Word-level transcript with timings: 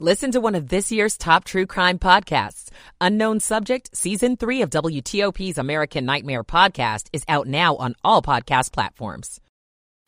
Listen 0.00 0.32
to 0.32 0.40
one 0.40 0.56
of 0.56 0.70
this 0.70 0.90
year's 0.90 1.16
top 1.16 1.44
true 1.44 1.66
crime 1.66 2.00
podcasts. 2.00 2.68
Unknown 3.00 3.38
Subject, 3.38 3.96
Season 3.96 4.36
3 4.36 4.62
of 4.62 4.70
WTOP's 4.70 5.56
American 5.56 6.04
Nightmare 6.04 6.42
podcast 6.42 7.06
is 7.12 7.22
out 7.28 7.46
now 7.46 7.76
on 7.76 7.94
all 8.02 8.20
podcast 8.20 8.72
platforms. 8.72 9.40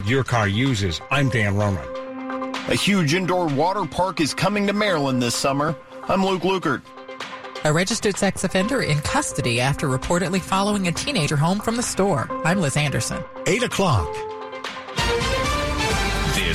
Your 0.04 0.24
car 0.24 0.48
uses. 0.48 1.00
I'm 1.12 1.28
Dan 1.28 1.54
Ronan. 1.54 1.86
A 2.68 2.74
huge 2.74 3.14
indoor 3.14 3.46
water 3.46 3.84
park 3.84 4.20
is 4.20 4.34
coming 4.34 4.66
to 4.66 4.72
Maryland 4.72 5.22
this 5.22 5.36
summer. 5.36 5.76
I'm 6.08 6.26
Luke 6.26 6.42
Lukert. 6.42 6.82
A 7.64 7.72
registered 7.72 8.16
sex 8.16 8.42
offender 8.42 8.82
in 8.82 8.98
custody 9.02 9.60
after 9.60 9.86
reportedly 9.86 10.40
following 10.40 10.88
a 10.88 10.92
teenager 10.92 11.36
home 11.36 11.60
from 11.60 11.76
the 11.76 11.82
store. 11.84 12.28
I'm 12.44 12.60
Liz 12.60 12.76
Anderson. 12.76 13.22
8 13.46 13.62
o'clock. 13.62 14.12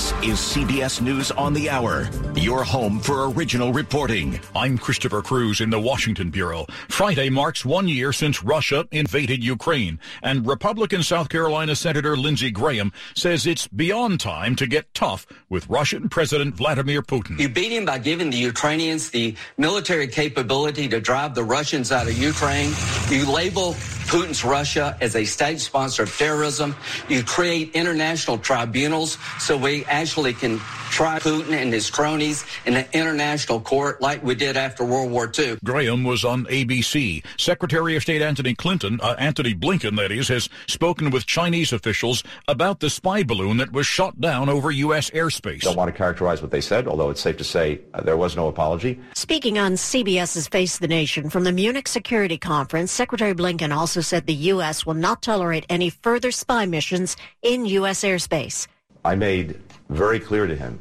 This 0.01 0.13
is 0.23 0.39
CBS 0.39 0.99
News 0.99 1.29
on 1.29 1.53
the 1.53 1.69
Hour, 1.69 2.09
your 2.35 2.63
home 2.63 2.99
for 2.99 3.29
original 3.29 3.71
reporting. 3.71 4.39
I'm 4.55 4.75
Christopher 4.79 5.21
Cruz 5.21 5.61
in 5.61 5.69
the 5.69 5.79
Washington 5.79 6.31
Bureau. 6.31 6.65
Friday 6.89 7.29
marks 7.29 7.63
one 7.63 7.87
year 7.87 8.11
since 8.11 8.41
Russia 8.41 8.87
invaded 8.91 9.43
Ukraine, 9.43 9.99
and 10.23 10.47
Republican 10.47 11.03
South 11.03 11.29
Carolina 11.29 11.75
Senator 11.75 12.17
Lindsey 12.17 12.49
Graham 12.49 12.91
says 13.13 13.45
it's 13.45 13.67
beyond 13.67 14.19
time 14.19 14.55
to 14.55 14.65
get 14.65 14.91
tough 14.95 15.27
with 15.49 15.69
Russian 15.69 16.09
President 16.09 16.55
Vladimir 16.55 17.03
Putin. 17.03 17.39
You 17.39 17.49
beat 17.49 17.71
him 17.71 17.85
by 17.85 17.99
giving 17.99 18.31
the 18.31 18.37
Ukrainians 18.37 19.11
the 19.11 19.35
military 19.59 20.07
capability 20.07 20.87
to 20.87 20.99
drive 20.99 21.35
the 21.35 21.43
Russians 21.43 21.91
out 21.91 22.07
of 22.07 22.17
Ukraine. 22.17 22.73
You 23.09 23.31
label 23.31 23.75
Putin's 24.11 24.43
Russia 24.43 24.97
as 24.99 25.15
a 25.15 25.23
state 25.23 25.61
sponsor 25.61 26.03
of 26.03 26.17
terrorism. 26.17 26.75
You 27.07 27.23
create 27.23 27.75
international 27.75 28.39
tribunals 28.39 29.17
so 29.39 29.55
we 29.55 29.85
actually 29.91 30.33
can 30.33 30.57
try 30.89 31.19
Putin 31.19 31.53
and 31.53 31.71
his 31.71 31.89
cronies 31.89 32.45
in 32.65 32.75
an 32.75 32.85
international 32.93 33.59
court 33.59 34.01
like 34.01 34.23
we 34.23 34.35
did 34.35 34.57
after 34.57 34.83
World 34.83 35.11
War 35.11 35.31
II. 35.37 35.57
Graham 35.63 36.03
was 36.03 36.25
on 36.25 36.45
ABC. 36.45 37.23
Secretary 37.37 37.95
of 37.95 38.01
State 38.01 38.21
Antony 38.21 38.55
Clinton, 38.55 38.99
uh, 39.01 39.15
Antony 39.17 39.53
Blinken, 39.53 39.95
that 39.97 40.11
is, 40.11 40.27
has 40.27 40.49
spoken 40.67 41.09
with 41.09 41.25
Chinese 41.25 41.71
officials 41.71 42.23
about 42.47 42.79
the 42.79 42.89
spy 42.89 43.23
balloon 43.23 43.57
that 43.57 43.71
was 43.71 43.87
shot 43.87 44.19
down 44.19 44.49
over 44.49 44.71
U.S. 44.71 45.09
airspace. 45.11 45.61
Don't 45.61 45.77
want 45.77 45.89
to 45.89 45.97
characterize 45.97 46.41
what 46.41 46.51
they 46.51 46.61
said, 46.61 46.87
although 46.87 47.09
it's 47.09 47.21
safe 47.21 47.37
to 47.37 47.43
say 47.43 47.81
uh, 47.93 48.01
there 48.01 48.17
was 48.17 48.35
no 48.35 48.47
apology. 48.47 48.99
Speaking 49.13 49.57
on 49.57 49.73
CBS's 49.73 50.47
Face 50.47 50.77
the 50.77 50.87
Nation 50.87 51.29
from 51.29 51.43
the 51.43 51.51
Munich 51.51 51.87
Security 51.87 52.37
Conference, 52.37 52.91
Secretary 52.91 53.33
Blinken 53.33 53.75
also 53.75 54.01
said 54.01 54.25
the 54.25 54.33
U.S. 54.33 54.85
will 54.85 54.93
not 54.93 55.21
tolerate 55.21 55.65
any 55.69 55.89
further 55.89 56.31
spy 56.31 56.65
missions 56.65 57.15
in 57.41 57.65
U.S. 57.65 58.03
airspace. 58.03 58.67
I 59.03 59.15
made 59.15 59.59
very 59.91 60.19
clear 60.19 60.47
to 60.47 60.55
him 60.55 60.79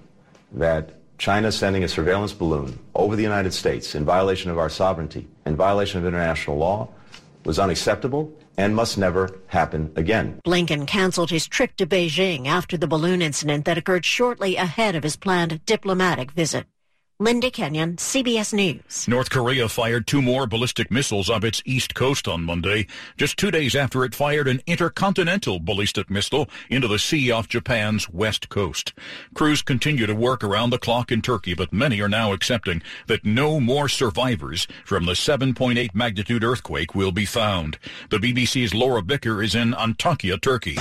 that 0.53 0.91
China 1.19 1.53
sending 1.53 1.85
a 1.85 1.89
surveillance 1.89 2.33
balloon 2.33 2.79
over 2.95 3.17
the 3.17 3.23
United 3.23 3.53
States 3.53 3.95
in 3.95 4.05
violation 4.05 4.51
of 4.51 4.57
our 4.57 4.71
sovereignty, 4.71 5.29
in 5.45 5.57
violation 5.57 5.99
of 5.99 6.07
international 6.07 6.57
law, 6.57 6.89
was 7.45 7.59
unacceptable 7.59 8.33
and 8.57 8.75
must 8.75 8.97
never 8.97 9.39
happen 9.49 9.93
again. 9.97 10.41
Blinken 10.47 10.87
canceled 10.87 11.31
his 11.31 11.49
trip 11.49 11.77
to 11.77 11.87
Beijing 11.87 12.47
after 12.47 12.77
the 12.77 12.87
balloon 12.87 13.21
incident 13.21 13.65
that 13.65 13.79
occurred 13.79 14.05
shortly 14.05 14.57
ahead 14.57 14.95
of 14.95 15.03
his 15.03 15.17
planned 15.17 15.65
diplomatic 15.67 16.31
visit. 16.31 16.65
Linda 17.23 17.51
Kenyon, 17.51 17.97
CBS 17.97 18.55
News. 18.55 19.07
North 19.07 19.29
Korea 19.29 19.69
fired 19.69 20.07
two 20.07 20.23
more 20.23 20.47
ballistic 20.47 20.91
missiles 20.91 21.29
off 21.29 21.45
its 21.45 21.61
east 21.67 21.95
coast 21.95 22.27
on 22.27 22.43
Monday, 22.43 22.87
just 23.19 23.37
two 23.37 23.51
days 23.51 23.75
after 23.75 24.07
it 24.07 24.15
fired 24.15 24.49
an 24.49 24.63
intercontinental 24.67 25.61
ballistic 25.61 26.09
missile 26.09 26.49
into 26.71 26.89
the 26.89 26.99
sea 26.99 27.31
off 27.31 27.47
Japan's 27.47 28.09
west 28.09 28.49
coast. 28.49 28.95
Crews 29.35 29.61
continue 29.61 30.07
to 30.07 30.15
work 30.15 30.43
around 30.43 30.71
the 30.71 30.79
clock 30.79 31.13
in 31.13 31.21
Turkey, 31.21 31.53
but 31.53 31.75
many 31.75 32.01
are 32.01 32.09
now 32.09 32.33
accepting 32.33 32.81
that 33.07 33.23
no 33.23 33.61
more 33.61 33.87
survivors 33.87 34.67
from 34.87 35.05
the 35.05 35.13
7.8 35.13 35.95
magnitude 35.95 36.43
earthquake 36.43 36.95
will 36.95 37.13
be 37.13 37.27
found. 37.27 37.79
The 38.09 38.17
BBC's 38.17 38.73
Laura 38.73 39.03
Bicker 39.03 39.43
is 39.43 39.55
in 39.55 39.73
Antakya, 39.73 40.41
Turkey. 40.41 40.77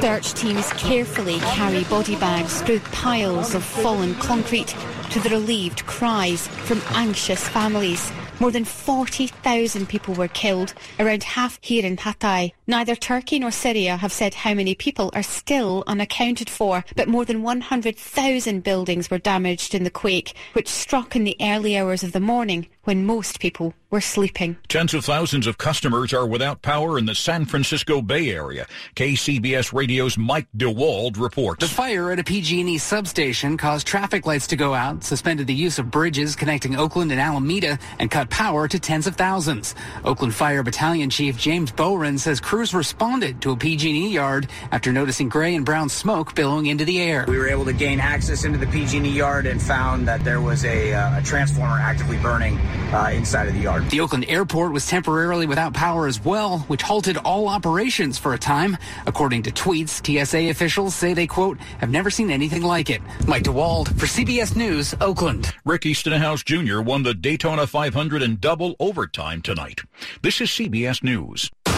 Search 0.00 0.34
teams 0.34 0.72
carefully 0.72 1.38
carry 1.38 1.84
body 1.84 2.16
bags 2.16 2.60
through 2.62 2.80
piles 2.80 3.54
of 3.54 3.62
fallen 3.84 4.14
concrete 4.14 4.74
to 5.10 5.20
the 5.20 5.28
relieved 5.28 5.84
cries 5.84 6.48
from 6.48 6.80
anxious 6.94 7.46
families. 7.46 8.10
More 8.40 8.50
than 8.50 8.64
40,000 8.64 9.88
people 9.88 10.14
were 10.14 10.28
killed, 10.28 10.74
around 10.98 11.22
half 11.22 11.58
here 11.62 11.86
in 11.86 11.96
Hatay. 11.96 12.52
Neither 12.66 12.96
Turkey 12.96 13.38
nor 13.38 13.50
Syria 13.50 13.96
have 13.96 14.12
said 14.12 14.34
how 14.34 14.54
many 14.54 14.74
people 14.74 15.10
are 15.14 15.22
still 15.22 15.84
unaccounted 15.86 16.50
for, 16.50 16.84
but 16.96 17.08
more 17.08 17.24
than 17.24 17.42
100,000 17.42 18.64
buildings 18.64 19.10
were 19.10 19.18
damaged 19.18 19.74
in 19.74 19.84
the 19.84 19.90
quake, 19.90 20.34
which 20.54 20.68
struck 20.68 21.14
in 21.14 21.24
the 21.24 21.36
early 21.40 21.78
hours 21.78 22.02
of 22.02 22.12
the 22.12 22.20
morning 22.20 22.66
when 22.84 23.06
most 23.06 23.40
people 23.40 23.72
were 23.90 24.00
sleeping. 24.00 24.56
Tens 24.68 24.92
of 24.92 25.04
thousands 25.04 25.46
of 25.46 25.56
customers 25.56 26.12
are 26.12 26.26
without 26.26 26.62
power 26.62 26.98
in 26.98 27.06
the 27.06 27.14
San 27.14 27.44
Francisco 27.44 28.02
Bay 28.02 28.30
Area. 28.30 28.66
KCBS 28.96 29.72
Radio's 29.72 30.18
Mike 30.18 30.48
DeWald 30.56 31.18
reports. 31.18 31.60
The 31.60 31.72
fire 31.72 32.10
at 32.10 32.18
a 32.18 32.24
PG&E 32.24 32.78
substation 32.78 33.56
caused 33.56 33.86
traffic 33.86 34.26
lights 34.26 34.48
to 34.48 34.56
go 34.56 34.74
out, 34.74 35.04
suspended 35.04 35.46
the 35.46 35.54
use 35.54 35.78
of 35.78 35.90
bridges 35.90 36.34
connecting 36.34 36.76
Oakland 36.76 37.12
and 37.12 37.20
Alameda, 37.20 37.78
and 37.98 38.10
cut 38.10 38.23
power 38.26 38.68
to 38.68 38.78
tens 38.78 39.06
of 39.06 39.16
thousands. 39.16 39.74
Oakland 40.04 40.34
Fire 40.34 40.62
Battalion 40.62 41.10
Chief 41.10 41.38
James 41.38 41.70
Bowren 41.70 42.18
says 42.18 42.40
crews 42.40 42.74
responded 42.74 43.40
to 43.42 43.52
a 43.52 43.56
PG&E 43.56 44.08
yard 44.08 44.48
after 44.72 44.92
noticing 44.92 45.28
gray 45.28 45.54
and 45.54 45.64
brown 45.64 45.88
smoke 45.88 46.34
billowing 46.34 46.66
into 46.66 46.84
the 46.84 47.00
air. 47.00 47.24
We 47.28 47.38
were 47.38 47.48
able 47.48 47.64
to 47.66 47.72
gain 47.72 48.00
access 48.00 48.44
into 48.44 48.58
the 48.58 48.66
PG&E 48.66 49.08
yard 49.08 49.46
and 49.46 49.60
found 49.60 50.06
that 50.08 50.24
there 50.24 50.40
was 50.40 50.64
a, 50.64 50.92
uh, 50.92 51.18
a 51.18 51.22
transformer 51.22 51.78
actively 51.78 52.18
burning 52.18 52.58
uh, 52.92 53.10
inside 53.12 53.48
of 53.48 53.54
the 53.54 53.60
yard. 53.60 53.88
The 53.90 54.00
Oakland 54.00 54.26
airport 54.28 54.72
was 54.72 54.86
temporarily 54.86 55.46
without 55.46 55.74
power 55.74 56.06
as 56.06 56.24
well, 56.24 56.60
which 56.60 56.82
halted 56.82 57.16
all 57.18 57.48
operations 57.48 58.18
for 58.18 58.34
a 58.34 58.38
time. 58.38 58.76
According 59.06 59.42
to 59.44 59.50
tweets, 59.50 60.04
TSA 60.04 60.50
officials 60.50 60.94
say 60.94 61.14
they, 61.14 61.26
quote, 61.26 61.58
have 61.78 61.90
never 61.90 62.10
seen 62.10 62.30
anything 62.30 62.62
like 62.62 62.90
it. 62.90 63.02
Mike 63.26 63.44
DeWald 63.44 63.88
for 63.98 64.06
CBS 64.06 64.56
News, 64.56 64.94
Oakland. 65.00 65.52
Ricky 65.64 65.94
Stenhouse 65.94 66.42
Jr. 66.42 66.80
won 66.80 67.02
the 67.02 67.14
Daytona 67.14 67.66
500 67.66 68.13
in 68.22 68.36
double 68.36 68.76
overtime 68.78 69.42
tonight. 69.42 69.80
This 70.22 70.40
is 70.40 70.50
CBS 70.50 71.02
News. 71.02 71.50
It's 71.66 71.74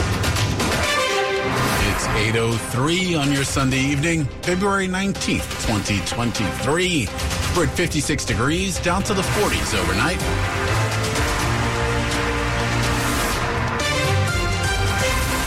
8.03 2.07 3.21
on 3.21 3.33
your 3.33 3.45
Sunday 3.45 3.81
evening, 3.81 4.25
February 4.43 4.89
19th, 4.89 5.67
2023. 5.67 7.09
We're 7.57 7.65
at 7.65 7.75
56 7.75 8.25
degrees, 8.25 8.79
down 8.81 9.03
to 9.05 9.15
the 9.15 9.23
40s 9.23 9.79
overnight. 9.79 10.21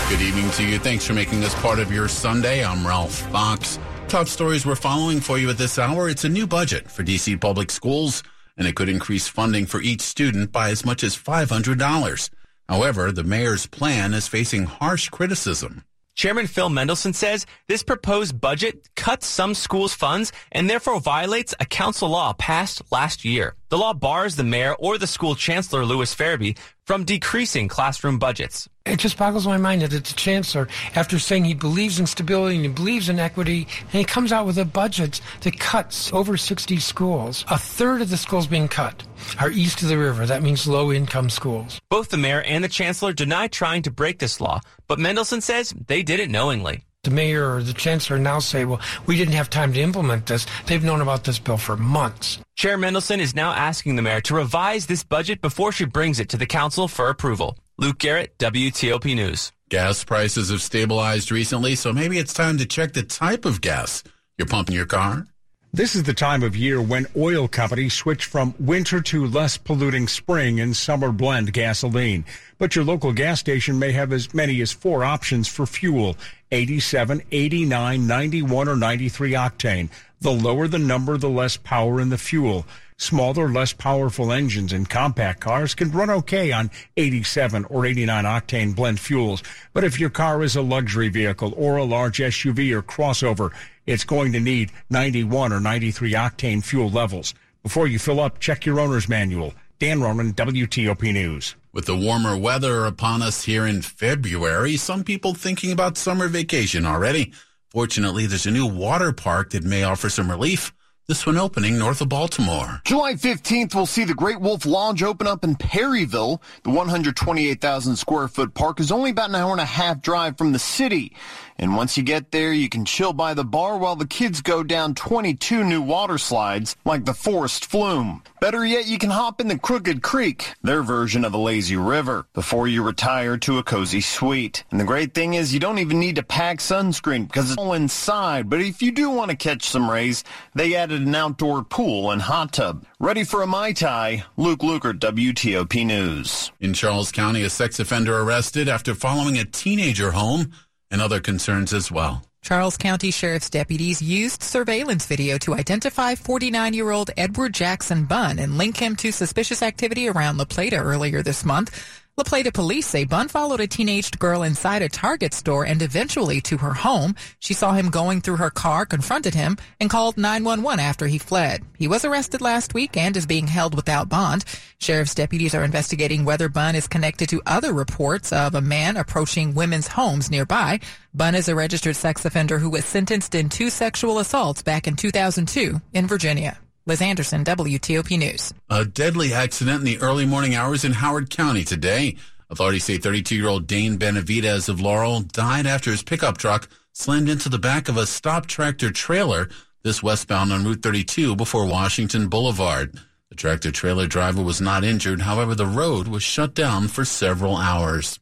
Good 0.10 0.22
evening 0.22 0.50
to 0.52 0.66
you. 0.66 0.80
Thanks 0.80 1.06
for 1.06 1.14
making 1.14 1.40
this 1.40 1.54
part 1.62 1.78
of 1.78 1.92
your 1.92 2.08
Sunday. 2.08 2.66
I'm 2.66 2.86
Ralph 2.86 3.14
Fox. 3.30 3.78
Top 4.08 4.28
stories 4.28 4.66
we're 4.66 4.74
following 4.74 5.20
for 5.20 5.38
you 5.38 5.52
at 5.52 5.60
this 5.60 5.78
hour. 5.78 6.10
It's 6.10 6.24
a 6.24 6.30
new 6.30 6.48
budget 6.48 6.90
for 6.90 7.04
DC 7.04 7.40
public 7.40 7.70
schools, 7.70 8.24
and 8.60 8.68
it 8.68 8.76
could 8.76 8.90
increase 8.90 9.28
funding 9.28 9.66
for 9.66 9.82
each 9.82 10.02
student 10.02 10.52
by 10.52 10.70
as 10.70 10.86
much 10.86 11.04
as 11.04 11.18
$500. 11.18 12.30
However, 12.68 13.12
the 13.12 13.24
mayor's 13.24 13.66
plan 13.66 14.14
is 14.14 14.28
facing 14.28 14.66
harsh 14.66 15.10
criticism. 15.10 15.86
Chairman 16.16 16.48
Phil 16.48 16.70
Mendelson 16.70 17.16
says 17.16 17.46
this 17.70 17.82
proposed 17.82 18.40
budget 18.40 18.90
cuts 18.96 19.26
some 19.26 19.56
schools' 19.56 19.94
funds 19.94 20.34
and 20.52 20.70
therefore 20.70 21.00
violates 21.00 21.56
a 21.62 21.66
council 21.66 22.10
law 22.10 22.34
passed 22.34 22.82
last 22.92 23.24
year. 23.24 23.56
The 23.70 23.78
law 23.78 23.94
bars 23.94 24.36
the 24.36 24.44
mayor 24.44 24.74
or 24.74 24.98
the 24.98 25.06
school 25.06 25.36
chancellor, 25.36 25.86
Lewis 25.86 26.16
Ferebee, 26.16 26.58
from 26.86 27.04
decreasing 27.04 27.68
classroom 27.68 28.18
budgets. 28.18 28.68
It 28.84 28.98
just 28.98 29.16
boggles 29.16 29.46
my 29.46 29.58
mind 29.58 29.84
that 29.84 29.94
it's 29.94 30.10
a 30.10 30.16
chancellor, 30.16 30.68
after 30.96 31.20
saying 31.20 31.46
he 31.46 31.54
believes 31.54 32.00
in 32.00 32.08
stability 32.08 32.56
and 32.56 32.66
he 32.66 32.72
believes 32.72 33.10
in 33.10 33.20
equity, 33.20 33.68
and 33.84 33.92
he 33.92 34.04
comes 34.04 34.32
out 34.32 34.48
with 34.48 34.58
a 34.58 34.66
budget 34.66 35.22
that 35.42 35.60
cuts 35.60 36.12
over 36.12 36.36
60 36.36 36.80
schools. 36.80 37.46
A 37.52 37.60
third 37.60 38.02
of 38.02 38.10
the 38.10 38.18
schools 38.18 38.48
being 38.48 38.68
cut 38.68 39.04
are 39.40 39.52
east 39.52 39.84
of 39.84 39.90
the 39.90 40.00
river. 40.00 40.26
That 40.26 40.42
means 40.42 40.66
low 40.66 40.92
income 40.92 41.30
schools. 41.30 41.80
Both 41.90 42.10
the 42.10 42.18
mayor 42.18 42.42
and 42.42 42.64
the 42.64 42.70
chancellor 42.70 43.14
deny 43.14 43.50
trying 43.50 43.84
to 43.84 43.92
break 43.92 44.18
this 44.18 44.42
law, 44.42 44.62
but 44.88 44.98
Mendelson 44.98 45.44
says 45.44 45.76
they 45.86 46.02
did 46.02 46.20
it 46.20 46.32
knowingly 46.32 46.86
the 47.10 47.16
mayor 47.16 47.56
or 47.56 47.64
the 47.64 47.74
chancellor 47.74 48.20
now 48.20 48.40
say, 48.40 48.66
well, 48.66 48.80
we 49.06 49.18
didn't 49.18 49.34
have 49.34 49.50
time 49.50 49.74
to 49.74 49.82
implement 49.82 50.28
this. 50.28 50.46
They've 50.68 50.84
known 50.84 51.02
about 51.02 51.24
this 51.24 51.40
bill 51.40 51.58
for 51.58 51.76
months. 51.76 52.40
Chair 52.56 52.78
Mendelson 52.78 53.20
is 53.20 53.36
now 53.36 53.52
asking 53.52 53.96
the 53.96 54.02
mayor 54.02 54.22
to 54.22 54.36
revise 54.36 54.86
this 54.86 55.04
budget 55.04 55.42
before 55.42 55.72
she 55.72 55.86
brings 55.86 56.20
it 56.20 56.30
to 56.30 56.38
the 56.38 56.46
council 56.46 56.88
for 56.88 57.10
approval. 57.10 57.58
Luke 57.78 57.98
Garrett, 57.98 58.38
WTOP 58.38 59.16
News. 59.16 59.52
Gas 59.70 60.04
prices 60.04 60.50
have 60.50 60.62
stabilized 60.62 61.32
recently, 61.32 61.76
so 61.76 61.94
maybe 61.94 62.18
it's 62.18 62.34
time 62.34 62.58
to 62.58 62.66
check 62.66 62.94
the 62.94 63.04
type 63.04 63.46
of 63.46 63.62
gas 63.62 64.04
you're 64.38 64.48
pumping 64.48 64.76
your 64.76 64.86
car. 64.86 65.28
This 65.72 65.94
is 65.94 66.02
the 66.02 66.16
time 66.16 66.42
of 66.42 66.56
year 66.58 66.82
when 66.82 67.06
oil 67.16 67.48
companies 67.48 67.94
switch 67.94 68.26
from 68.26 68.56
winter 68.60 69.02
to 69.02 69.28
less 69.28 69.56
polluting 69.56 70.08
spring 70.08 70.60
and 70.60 70.76
summer 70.76 71.12
blend 71.12 71.54
gasoline. 71.54 72.26
But 72.58 72.76
your 72.76 72.84
local 72.84 73.14
gas 73.14 73.40
station 73.40 73.78
may 73.78 73.92
have 73.92 74.12
as 74.12 74.34
many 74.34 74.62
as 74.62 74.72
four 74.72 75.04
options 75.04 75.48
for 75.48 75.68
fuel 75.68 76.18
87, 76.52 77.22
89, 77.32 78.08
91, 78.08 78.68
or 78.68 78.76
93 78.76 79.34
octane. 79.34 79.90
The 80.22 80.32
lower 80.32 80.68
the 80.68 80.80
number, 80.80 81.20
the 81.20 81.30
less 81.30 81.56
power 81.56 82.02
in 82.02 82.10
the 82.10 82.18
fuel. 82.18 82.66
Smaller, 82.98 83.48
less 83.48 83.72
powerful 83.72 84.34
engines 84.34 84.74
in 84.74 84.86
compact 84.86 85.40
cars 85.40 85.74
can 85.74 85.92
run 85.92 86.10
okay 86.10 86.52
on 86.52 86.70
87 86.98 87.64
or 87.66 87.86
89 87.86 88.26
octane 88.26 88.76
blend 88.76 89.00
fuels. 89.00 89.42
But 89.72 89.86
if 89.86 90.00
your 90.00 90.10
car 90.10 90.44
is 90.44 90.58
a 90.58 90.62
luxury 90.62 91.08
vehicle 91.08 91.54
or 91.56 91.78
a 91.78 91.86
large 91.86 92.18
SUV 92.18 92.74
or 92.74 92.82
crossover, 92.82 93.52
it's 93.90 94.04
going 94.04 94.32
to 94.34 94.40
need 94.40 94.72
91 94.92 95.52
or 95.52 95.60
93 95.60 96.14
octane 96.14 96.64
fuel 96.64 96.92
levels. 96.92 97.34
Before 97.64 97.88
you 97.88 97.98
fill 97.98 98.20
up, 98.20 98.40
check 98.40 98.64
your 98.64 98.80
owner's 98.80 99.10
manual. 99.10 99.56
Dan 99.80 100.00
Ronan, 100.00 100.34
WTOP 100.34 101.12
News. 101.12 101.56
With 101.74 101.88
the 101.88 101.96
warmer 101.96 102.38
weather 102.38 102.86
upon 102.86 103.24
us 103.24 103.46
here 103.46 103.66
in 103.66 103.82
February, 103.82 104.78
some 104.78 105.04
people 105.04 105.34
thinking 105.34 105.72
about 105.72 105.98
summer 105.98 106.28
vacation 106.28 106.86
already. 106.86 107.34
Fortunately, 107.72 108.28
there's 108.28 108.46
a 108.46 108.52
new 108.52 108.68
water 108.68 109.12
park 109.12 109.50
that 109.52 109.64
may 109.64 109.82
offer 109.82 110.08
some 110.08 110.30
relief. 110.30 110.72
This 111.08 111.26
one 111.26 111.40
opening 111.40 111.80
north 111.80 112.02
of 112.02 112.10
Baltimore. 112.10 112.82
July 112.86 113.14
15th, 113.14 113.74
we'll 113.74 113.88
see 113.88 114.04
the 114.04 114.14
Great 114.14 114.40
Wolf 114.40 114.64
Lodge 114.64 115.02
open 115.02 115.26
up 115.26 115.44
in 115.44 115.56
Perryville. 115.56 116.40
The 116.62 116.70
128,000 116.70 117.96
square 117.96 118.28
foot 118.28 118.54
park 118.54 118.80
is 118.80 118.92
only 118.92 119.10
about 119.10 119.30
an 119.30 119.36
hour 119.36 119.52
and 119.52 119.60
a 119.60 119.66
half 119.66 120.04
drive 120.04 120.38
from 120.38 120.52
the 120.52 120.60
city. 120.60 121.16
And 121.60 121.76
once 121.76 121.98
you 121.98 122.04
get 122.04 122.32
there, 122.32 122.54
you 122.54 122.70
can 122.70 122.86
chill 122.86 123.12
by 123.12 123.34
the 123.34 123.44
bar 123.44 123.78
while 123.78 123.98
the 123.98 124.08
kids 124.08 124.42
go 124.42 124.64
down 124.64 124.96
22 124.96 125.66
new 125.66 125.82
water 125.82 126.18
slides 126.18 126.78
like 126.86 127.04
the 127.04 127.14
Forest 127.14 127.66
Flume. 127.66 128.24
Better 128.40 128.66
yet, 128.66 128.88
you 128.88 128.98
can 128.98 129.10
hop 129.10 129.42
in 129.42 129.50
the 129.50 129.60
Crooked 129.60 130.02
Creek, 130.02 130.54
their 130.64 130.82
version 130.82 131.26
of 131.26 131.34
a 131.34 131.38
lazy 131.38 131.76
river, 131.76 132.26
before 132.34 132.70
you 132.70 132.82
retire 132.82 133.38
to 133.40 133.58
a 133.58 133.64
cozy 133.64 134.00
suite. 134.00 134.64
And 134.72 134.80
the 134.80 134.86
great 134.86 135.14
thing 135.14 135.34
is 135.34 135.54
you 135.54 135.60
don't 135.60 135.80
even 135.80 136.00
need 136.00 136.16
to 136.16 136.24
pack 136.24 136.60
sunscreen 136.60 137.28
because 137.28 137.52
it's 137.52 137.58
all 137.58 137.74
inside. 137.74 138.50
But 138.50 138.62
if 138.62 138.82
you 138.82 138.94
do 138.94 139.10
want 139.10 139.30
to 139.32 139.36
catch 139.36 139.64
some 139.64 139.92
rays, 139.92 140.24
they 140.56 140.76
added 140.76 141.02
an 141.02 141.14
outdoor 141.14 141.64
pool 141.64 142.12
and 142.12 142.22
hot 142.22 142.54
tub. 142.54 142.86
Ready 143.02 143.26
for 143.26 143.42
a 143.42 143.48
Mai 143.48 143.74
Tai? 143.74 144.24
Luke 144.38 144.60
Lukert, 144.62 145.00
WTOP 145.00 145.86
News. 145.86 146.54
In 146.62 146.74
Charles 146.74 147.12
County, 147.12 147.44
a 147.44 147.50
sex 147.50 147.82
offender 147.82 148.18
arrested 148.18 148.70
after 148.70 148.96
following 148.96 149.38
a 149.38 149.44
teenager 149.44 150.12
home 150.12 150.54
and 150.92 151.02
other 151.02 151.20
concerns 151.20 151.74
as 151.74 151.92
well. 151.92 152.24
Charles 152.42 152.78
County 152.78 153.12
Sheriff's 153.12 153.50
deputies 153.50 154.02
used 154.02 154.42
surveillance 154.42 155.06
video 155.06 155.38
to 155.40 155.54
identify 155.54 156.16
49 156.16 156.74
year 156.74 156.90
old 156.90 157.12
Edward 157.18 157.54
Jackson 157.54 158.06
Bunn 158.06 158.40
and 158.40 158.58
link 158.58 158.78
him 158.78 158.96
to 158.98 159.12
suspicious 159.12 159.62
activity 159.62 160.08
around 160.08 160.38
La 160.38 160.46
Plata 160.46 160.78
earlier 160.78 161.22
this 161.22 161.44
month. 161.44 162.02
La 162.20 162.24
Plata 162.24 162.52
police 162.52 162.86
say 162.86 163.06
Bunn 163.06 163.30
followed 163.30 163.62
a 163.62 163.66
teenaged 163.68 164.20
girl 164.20 164.44
inside 164.44 164.82
a 164.82 164.90
Target 164.90 165.34
store 165.34 165.66
and 165.66 165.82
eventually 165.82 166.42
to 166.42 166.58
her 166.58 166.74
home. 166.74 167.16
She 167.40 167.54
saw 167.54 167.72
him 167.72 167.90
going 167.90 168.20
through 168.20 168.36
her 168.36 168.50
car, 168.50 168.86
confronted 168.86 169.34
him, 169.34 169.56
and 169.80 169.90
called 169.90 170.18
911 170.18 170.82
after 170.82 171.08
he 171.08 171.18
fled. 171.18 171.64
He 171.78 171.88
was 171.88 172.04
arrested 172.04 172.42
last 172.42 172.74
week 172.74 172.98
and 172.98 173.16
is 173.16 173.26
being 173.26 173.48
held 173.48 173.74
without 173.74 174.10
bond. 174.10 174.44
Sheriff's 174.80 175.16
deputies 175.16 175.56
are 175.56 175.64
investigating 175.64 176.26
whether 176.26 176.50
Bunn 176.50 176.76
is 176.76 176.90
connected 176.90 177.30
to 177.30 177.42
other 177.46 177.72
reports 177.72 178.34
of 178.34 178.54
a 178.54 178.60
man 178.60 178.98
approaching 178.98 179.56
women's 179.56 179.88
homes 179.88 180.30
nearby. 180.30 180.82
Bunn 181.14 181.36
is 181.36 181.48
a 181.48 181.56
registered 181.56 181.96
sex 181.96 182.26
offender 182.26 182.60
who 182.60 182.70
was 182.70 182.84
sentenced 182.84 183.34
in 183.34 183.48
two 183.48 183.70
sexual 183.70 184.20
assaults 184.20 184.62
back 184.62 184.90
in 184.90 184.98
2002 184.98 185.80
in 185.94 186.06
Virginia. 186.06 186.60
Liz 186.90 187.04
Anderson, 187.04 187.46
WTOP 187.46 188.18
News. 188.18 188.52
A 188.68 188.84
deadly 188.84 189.32
accident 189.32 189.78
in 189.78 189.86
the 189.86 190.00
early 190.00 190.26
morning 190.26 190.56
hours 190.56 190.84
in 190.84 190.92
Howard 190.92 191.30
County 191.30 191.64
today. 191.64 192.16
Authorities 192.50 192.84
say 192.84 192.98
32-year-old 192.98 193.68
Dane 193.68 194.00
Benavidez 194.00 194.70
of 194.70 194.82
Laurel 194.82 195.22
died 195.22 195.68
after 195.68 195.92
his 195.92 196.02
pickup 196.02 196.40
truck 196.40 196.68
slammed 196.94 197.30
into 197.30 197.48
the 197.48 197.60
back 197.60 197.90
of 197.90 197.98
a 197.98 198.08
stop 198.08 198.48
tractor 198.48 198.90
trailer 198.90 199.50
this 199.84 200.02
westbound 200.02 200.52
on 200.52 200.66
Route 200.66 200.82
32 200.82 201.36
before 201.36 201.68
Washington 201.68 202.28
Boulevard. 202.28 203.00
The 203.30 203.36
tractor 203.36 203.70
trailer 203.70 204.08
driver 204.08 204.42
was 204.42 204.60
not 204.60 204.84
injured. 204.84 205.22
However, 205.22 205.54
the 205.54 205.68
road 205.68 206.08
was 206.08 206.24
shut 206.24 206.56
down 206.56 206.88
for 206.88 207.06
several 207.06 207.56
hours. 207.56 208.20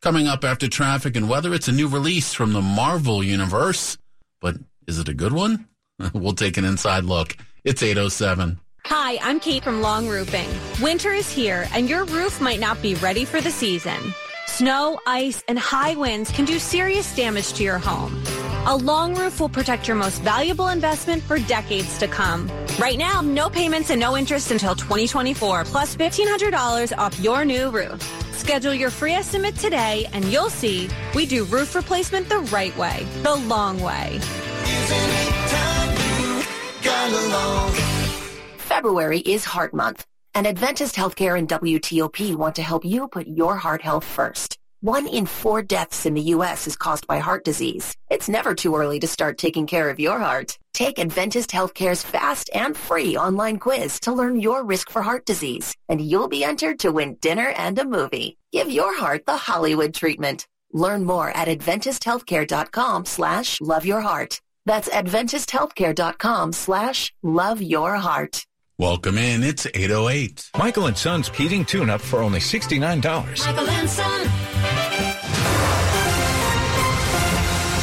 Coming 0.00 0.28
up 0.28 0.44
after 0.44 0.68
traffic 0.68 1.16
and 1.16 1.28
weather, 1.28 1.52
it's 1.52 1.66
a 1.66 1.72
new 1.72 1.88
release 1.88 2.32
from 2.32 2.52
the 2.52 2.62
Marvel 2.62 3.24
universe. 3.24 3.98
But 4.40 4.58
is 4.86 5.00
it 5.00 5.08
a 5.08 5.14
good 5.14 5.32
one? 5.32 5.66
we'll 6.14 6.34
take 6.34 6.56
an 6.56 6.64
inside 6.64 7.02
look. 7.02 7.36
It's 7.64 7.82
807. 7.82 8.60
Hi, 8.84 9.18
I'm 9.22 9.40
Kate 9.40 9.64
from 9.64 9.80
Long 9.80 10.06
Roofing. 10.06 10.46
Winter 10.82 11.12
is 11.12 11.30
here 11.30 11.66
and 11.72 11.88
your 11.88 12.04
roof 12.04 12.38
might 12.38 12.60
not 12.60 12.82
be 12.82 12.94
ready 12.96 13.24
for 13.24 13.40
the 13.40 13.50
season. 13.50 14.12
Snow, 14.46 15.00
ice, 15.06 15.42
and 15.48 15.58
high 15.58 15.94
winds 15.94 16.30
can 16.30 16.44
do 16.44 16.58
serious 16.58 17.16
damage 17.16 17.54
to 17.54 17.62
your 17.62 17.78
home. 17.78 18.22
A 18.66 18.76
long 18.76 19.14
roof 19.14 19.40
will 19.40 19.48
protect 19.48 19.88
your 19.88 19.96
most 19.96 20.20
valuable 20.20 20.68
investment 20.68 21.22
for 21.22 21.38
decades 21.38 21.96
to 22.00 22.06
come. 22.06 22.50
Right 22.78 22.98
now, 22.98 23.22
no 23.22 23.48
payments 23.48 23.88
and 23.88 23.98
no 23.98 24.14
interest 24.14 24.50
until 24.50 24.74
2024, 24.74 25.64
plus 25.64 25.96
$1,500 25.96 26.98
off 26.98 27.18
your 27.18 27.46
new 27.46 27.70
roof. 27.70 28.02
Schedule 28.34 28.74
your 28.74 28.90
free 28.90 29.14
estimate 29.14 29.56
today 29.56 30.06
and 30.12 30.26
you'll 30.26 30.50
see 30.50 30.90
we 31.14 31.24
do 31.24 31.44
roof 31.44 31.74
replacement 31.74 32.28
the 32.28 32.40
right 32.40 32.76
way, 32.76 33.06
the 33.22 33.36
long 33.36 33.80
way. 33.80 34.20
February 38.56 39.18
is 39.18 39.44
Heart 39.44 39.74
Month, 39.74 40.06
and 40.34 40.46
Adventist 40.46 40.96
Healthcare 40.96 41.38
and 41.38 41.46
WTOP 41.46 42.34
want 42.34 42.54
to 42.54 42.62
help 42.62 42.82
you 42.82 43.08
put 43.08 43.26
your 43.26 43.56
heart 43.56 43.82
health 43.82 44.04
first. 44.04 44.56
One 44.80 45.06
in 45.06 45.26
four 45.26 45.60
deaths 45.60 46.06
in 46.06 46.14
the 46.14 46.30
U.S. 46.36 46.66
is 46.66 46.76
caused 46.76 47.06
by 47.06 47.18
heart 47.18 47.44
disease. 47.44 47.94
It's 48.08 48.30
never 48.30 48.54
too 48.54 48.74
early 48.74 49.00
to 49.00 49.06
start 49.06 49.36
taking 49.36 49.66
care 49.66 49.90
of 49.90 50.00
your 50.00 50.18
heart. 50.18 50.58
Take 50.72 50.98
Adventist 50.98 51.50
Healthcare's 51.50 52.02
fast 52.02 52.48
and 52.54 52.74
free 52.74 53.18
online 53.18 53.58
quiz 53.58 54.00
to 54.00 54.12
learn 54.14 54.40
your 54.40 54.64
risk 54.64 54.88
for 54.88 55.02
heart 55.02 55.26
disease, 55.26 55.74
and 55.90 56.00
you'll 56.00 56.28
be 56.28 56.42
entered 56.42 56.78
to 56.78 56.90
win 56.90 57.16
dinner 57.20 57.52
and 57.58 57.78
a 57.78 57.84
movie. 57.84 58.38
Give 58.50 58.70
your 58.70 58.98
heart 58.98 59.26
the 59.26 59.36
Hollywood 59.36 59.92
treatment. 59.92 60.46
Learn 60.72 61.04
more 61.04 61.28
at 61.36 61.48
AdventistHealthcare.com 61.48 63.04
slash 63.04 63.60
love 63.60 63.84
your 63.84 64.00
heart. 64.00 64.40
That's 64.66 64.88
AdventistHealthcare.com 64.88 66.52
slash 66.52 67.12
love 67.22 67.60
your 67.60 67.96
heart. 67.96 68.46
Welcome 68.78 69.18
in. 69.18 69.44
It's 69.44 69.66
808. 69.66 70.50
Michael 70.58 70.86
and 70.86 70.96
Son's 70.96 71.28
heating 71.28 71.64
tune-up 71.64 72.00
for 72.00 72.20
only 72.20 72.40
$69. 72.40 73.46
Michael 73.46 73.68
and 73.68 73.88
Son. 73.88 75.03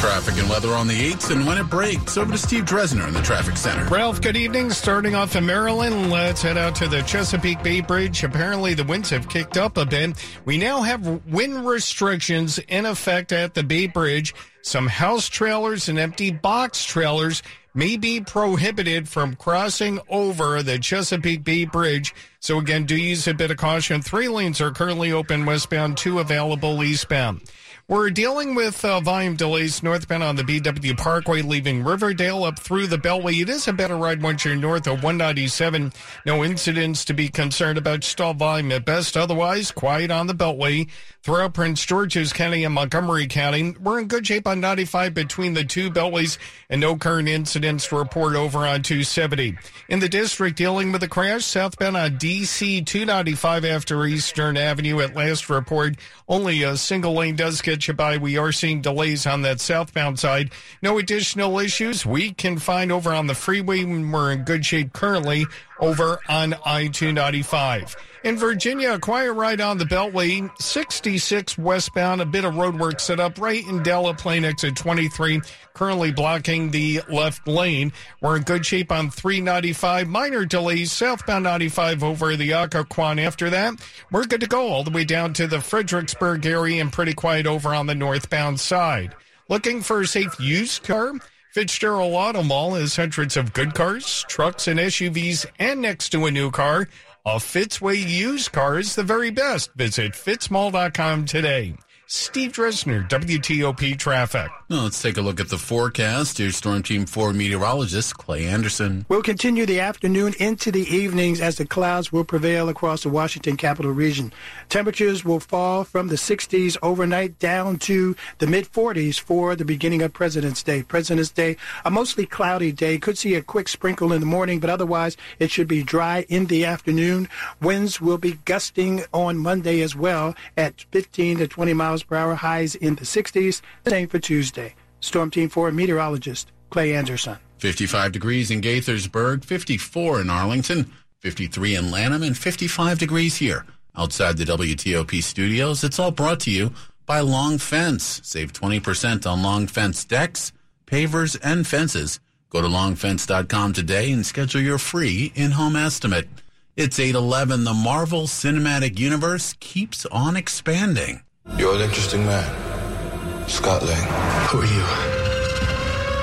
Traffic 0.02 0.36
and 0.38 0.50
weather 0.50 0.74
on 0.74 0.88
the 0.88 1.12
8s 1.12 1.30
and 1.30 1.46
when 1.46 1.58
it 1.58 1.70
breaks. 1.70 2.16
Over 2.16 2.32
to 2.32 2.38
Steve 2.38 2.64
Dresner 2.64 3.06
in 3.06 3.14
the 3.14 3.22
traffic 3.22 3.56
center. 3.56 3.84
Ralph, 3.84 4.20
good 4.20 4.36
evening. 4.36 4.70
Starting 4.70 5.14
off 5.14 5.36
in 5.36 5.46
Maryland, 5.46 6.10
let's 6.10 6.42
head 6.42 6.58
out 6.58 6.74
to 6.74 6.88
the 6.88 7.02
Chesapeake 7.02 7.62
Bay 7.62 7.82
Bridge. 7.82 8.24
Apparently, 8.24 8.74
the 8.74 8.82
winds 8.82 9.10
have 9.10 9.28
kicked 9.28 9.56
up 9.56 9.76
a 9.76 9.86
bit. 9.86 10.16
We 10.44 10.58
now 10.58 10.82
have 10.82 11.24
wind 11.26 11.64
restrictions 11.64 12.58
in 12.58 12.84
effect 12.84 13.30
at 13.30 13.54
the 13.54 13.62
Bay 13.62 13.86
Bridge. 13.86 14.34
Some 14.62 14.88
house 14.88 15.28
trailers 15.28 15.88
and 15.88 16.00
empty 16.00 16.32
box 16.32 16.84
trailers 16.84 17.40
may 17.72 17.96
be 17.96 18.20
prohibited 18.20 19.08
from 19.08 19.36
crossing 19.36 20.00
over 20.08 20.64
the 20.64 20.80
Chesapeake 20.80 21.44
Bay 21.44 21.64
Bridge. 21.64 22.12
So 22.40 22.58
again, 22.58 22.86
do 22.86 22.96
use 22.96 23.28
a 23.28 23.34
bit 23.34 23.52
of 23.52 23.56
caution. 23.56 24.02
Three 24.02 24.26
lanes 24.26 24.60
are 24.60 24.72
currently 24.72 25.12
open 25.12 25.46
westbound, 25.46 25.96
two 25.96 26.18
available 26.18 26.82
eastbound. 26.82 27.42
We're 27.88 28.10
dealing 28.10 28.54
with 28.54 28.84
uh, 28.84 29.00
volume 29.00 29.34
delays 29.34 29.82
northbound 29.82 30.22
on 30.22 30.36
the 30.36 30.44
BW 30.44 30.96
Parkway, 30.96 31.42
leaving 31.42 31.82
Riverdale 31.82 32.44
up 32.44 32.56
through 32.56 32.86
the 32.86 32.96
Beltway. 32.96 33.42
It 33.42 33.48
is 33.48 33.66
a 33.66 33.72
better 33.72 33.96
ride 33.96 34.22
once 34.22 34.44
you're 34.44 34.54
north 34.54 34.86
of 34.86 35.02
197. 35.02 35.92
No 36.24 36.44
incidents 36.44 37.04
to 37.06 37.12
be 37.12 37.28
concerned 37.28 37.78
about. 37.78 38.04
Stall 38.04 38.34
volume 38.34 38.70
at 38.70 38.84
best. 38.84 39.16
Otherwise, 39.16 39.72
quiet 39.72 40.12
on 40.12 40.28
the 40.28 40.34
Beltway. 40.34 40.88
Throughout 41.22 41.54
Prince 41.54 41.84
George's 41.84 42.32
County 42.32 42.64
and 42.64 42.74
Montgomery 42.74 43.26
County, 43.26 43.74
we're 43.80 44.00
in 44.00 44.08
good 44.08 44.26
shape 44.26 44.46
on 44.46 44.60
95 44.60 45.14
between 45.14 45.54
the 45.54 45.64
two 45.64 45.90
Beltways, 45.90 46.38
and 46.70 46.80
no 46.80 46.96
current 46.96 47.28
incidents 47.28 47.88
to 47.88 47.96
report 47.96 48.34
over 48.34 48.58
on 48.58 48.82
270. 48.82 49.56
In 49.88 49.98
the 49.98 50.08
district, 50.08 50.56
dealing 50.56 50.92
with 50.92 51.02
a 51.02 51.08
crash 51.08 51.44
southbound 51.44 51.96
on 51.96 52.18
DC 52.18 52.84
295 52.86 53.64
after 53.64 54.04
Eastern 54.06 54.56
Avenue 54.56 55.00
at 55.00 55.14
last 55.14 55.50
report. 55.50 55.94
Only 56.28 56.62
a 56.62 56.76
single 56.76 57.14
lane 57.14 57.36
does 57.36 57.60
get 57.60 57.71
We 58.18 58.36
are 58.38 58.52
seeing 58.52 58.82
delays 58.82 59.26
on 59.26 59.42
that 59.42 59.60
southbound 59.60 60.18
side. 60.18 60.52
No 60.82 60.98
additional 60.98 61.58
issues 61.58 62.04
we 62.04 62.32
can 62.32 62.58
find 62.58 62.92
over 62.92 63.12
on 63.12 63.26
the 63.26 63.34
freeway. 63.34 63.84
We're 63.84 64.32
in 64.32 64.44
good 64.44 64.66
shape 64.66 64.92
currently 64.92 65.46
over 65.82 66.20
on 66.28 66.54
I 66.64 66.86
295. 66.86 67.96
In 68.24 68.36
Virginia, 68.36 68.92
a 68.92 69.00
quiet 69.00 69.32
ride 69.32 69.60
on 69.60 69.78
the 69.78 69.84
Beltway, 69.84 70.48
66 70.62 71.58
westbound, 71.58 72.20
a 72.20 72.24
bit 72.24 72.44
of 72.44 72.54
road 72.54 72.78
work 72.78 73.00
set 73.00 73.18
up 73.18 73.40
right 73.40 73.66
in 73.66 73.82
Delaplane 73.82 74.44
exit 74.44 74.76
23, 74.76 75.40
currently 75.74 76.12
blocking 76.12 76.70
the 76.70 77.02
left 77.08 77.48
lane. 77.48 77.92
We're 78.20 78.36
in 78.36 78.44
good 78.44 78.64
shape 78.64 78.92
on 78.92 79.10
395. 79.10 80.06
Minor 80.06 80.44
delays 80.44 80.92
southbound 80.92 81.42
95 81.42 82.04
over 82.04 82.36
the 82.36 82.50
Occoquan. 82.50 83.18
After 83.18 83.50
that, 83.50 83.74
we're 84.12 84.26
good 84.26 84.40
to 84.42 84.46
go 84.46 84.68
all 84.68 84.84
the 84.84 84.92
way 84.92 85.04
down 85.04 85.32
to 85.32 85.48
the 85.48 85.60
Fredericksburg 85.60 86.46
area 86.46 86.80
and 86.80 86.92
pretty 86.92 87.14
quiet 87.14 87.48
over 87.48 87.74
on 87.74 87.86
the 87.86 87.94
northbound 87.96 88.60
side. 88.60 89.16
Looking 89.48 89.82
for 89.82 90.02
a 90.02 90.06
safe 90.06 90.38
used 90.38 90.84
car? 90.84 91.14
Fitzgerald 91.52 92.14
Auto 92.14 92.42
Mall 92.42 92.76
is 92.76 92.96
hundreds 92.96 93.36
of 93.36 93.52
good 93.52 93.74
cars, 93.74 94.24
trucks, 94.26 94.68
and 94.68 94.80
SUVs, 94.80 95.44
and 95.58 95.82
next 95.82 96.08
to 96.08 96.24
a 96.24 96.30
new 96.30 96.50
car, 96.50 96.88
a 97.26 97.36
Fitzway 97.36 98.02
used 98.02 98.52
car 98.52 98.78
is 98.78 98.94
the 98.94 99.02
very 99.02 99.28
best. 99.28 99.70
Visit 99.74 100.12
fitzmall.com 100.12 101.26
today. 101.26 101.74
Steve 102.14 102.52
Dresner, 102.52 103.08
WTOP 103.08 103.98
Traffic. 103.98 104.50
Now 104.68 104.82
let's 104.82 105.00
take 105.00 105.16
a 105.16 105.22
look 105.22 105.40
at 105.40 105.48
the 105.48 105.56
forecast. 105.56 106.36
Here's 106.36 106.58
Storm 106.58 106.82
Team 106.82 107.06
4 107.06 107.32
meteorologist 107.32 108.18
Clay 108.18 108.44
Anderson. 108.44 109.06
We'll 109.08 109.22
continue 109.22 109.64
the 109.64 109.80
afternoon 109.80 110.34
into 110.38 110.70
the 110.70 110.82
evenings 110.94 111.40
as 111.40 111.56
the 111.56 111.64
clouds 111.64 112.12
will 112.12 112.24
prevail 112.24 112.68
across 112.68 113.02
the 113.02 113.08
Washington 113.08 113.56
capital 113.56 113.92
region. 113.92 114.30
Temperatures 114.68 115.24
will 115.24 115.40
fall 115.40 115.84
from 115.84 116.08
the 116.08 116.16
60s 116.16 116.76
overnight 116.82 117.38
down 117.38 117.78
to 117.78 118.14
the 118.40 118.46
mid 118.46 118.70
40s 118.70 119.18
for 119.18 119.56
the 119.56 119.64
beginning 119.64 120.02
of 120.02 120.12
President's 120.12 120.62
Day. 120.62 120.82
President's 120.82 121.30
Day, 121.30 121.56
a 121.82 121.90
mostly 121.90 122.26
cloudy 122.26 122.72
day. 122.72 122.98
Could 122.98 123.16
see 123.16 123.36
a 123.36 123.42
quick 123.42 123.68
sprinkle 123.68 124.12
in 124.12 124.20
the 124.20 124.26
morning, 124.26 124.60
but 124.60 124.68
otherwise 124.68 125.16
it 125.38 125.50
should 125.50 125.68
be 125.68 125.82
dry 125.82 126.26
in 126.28 126.44
the 126.44 126.66
afternoon. 126.66 127.30
Winds 127.62 128.02
will 128.02 128.18
be 128.18 128.38
gusting 128.44 129.02
on 129.14 129.38
Monday 129.38 129.80
as 129.80 129.96
well 129.96 130.34
at 130.58 130.82
15 130.90 131.38
to 131.38 131.48
20 131.48 131.72
miles 131.72 132.01
per 132.02 132.16
hour, 132.16 132.34
highs 132.34 132.74
in 132.74 132.94
the 132.96 133.04
60s. 133.04 133.62
Same 133.86 134.08
for 134.08 134.18
Tuesday. 134.18 134.74
Storm 135.00 135.30
Team 135.30 135.48
4 135.48 135.72
meteorologist 135.72 136.52
Clay 136.70 136.94
Anderson. 136.94 137.38
55 137.58 138.12
degrees 138.12 138.50
in 138.50 138.60
Gaithersburg, 138.60 139.44
54 139.44 140.22
in 140.22 140.30
Arlington, 140.30 140.92
53 141.20 141.76
in 141.76 141.90
Lanham, 141.90 142.22
and 142.22 142.36
55 142.36 142.98
degrees 142.98 143.36
here 143.36 143.64
outside 143.96 144.36
the 144.36 144.44
WTOP 144.44 145.22
studios. 145.22 145.84
It's 145.84 145.98
all 145.98 146.10
brought 146.10 146.40
to 146.40 146.50
you 146.50 146.72
by 147.06 147.20
Long 147.20 147.58
Fence. 147.58 148.20
Save 148.24 148.52
20% 148.52 149.30
on 149.30 149.42
Long 149.42 149.66
Fence 149.66 150.04
decks, 150.04 150.52
pavers, 150.86 151.38
and 151.42 151.66
fences. 151.66 152.20
Go 152.50 152.60
to 152.60 152.68
longfence.com 152.68 153.72
today 153.72 154.12
and 154.12 154.26
schedule 154.26 154.60
your 154.60 154.76
free 154.76 155.32
in-home 155.34 155.74
estimate. 155.74 156.28
It's 156.76 156.98
811. 156.98 157.64
The 157.64 157.72
Marvel 157.72 158.22
Cinematic 158.22 158.98
Universe 158.98 159.54
keeps 159.58 160.04
on 160.06 160.36
expanding. 160.36 161.22
You're 161.58 161.74
an 161.74 161.80
interesting 161.80 162.24
man. 162.24 163.48
Scott 163.48 163.82
Lang. 163.82 164.46
Who 164.48 164.60
are 164.60 164.64
you? 164.64 164.84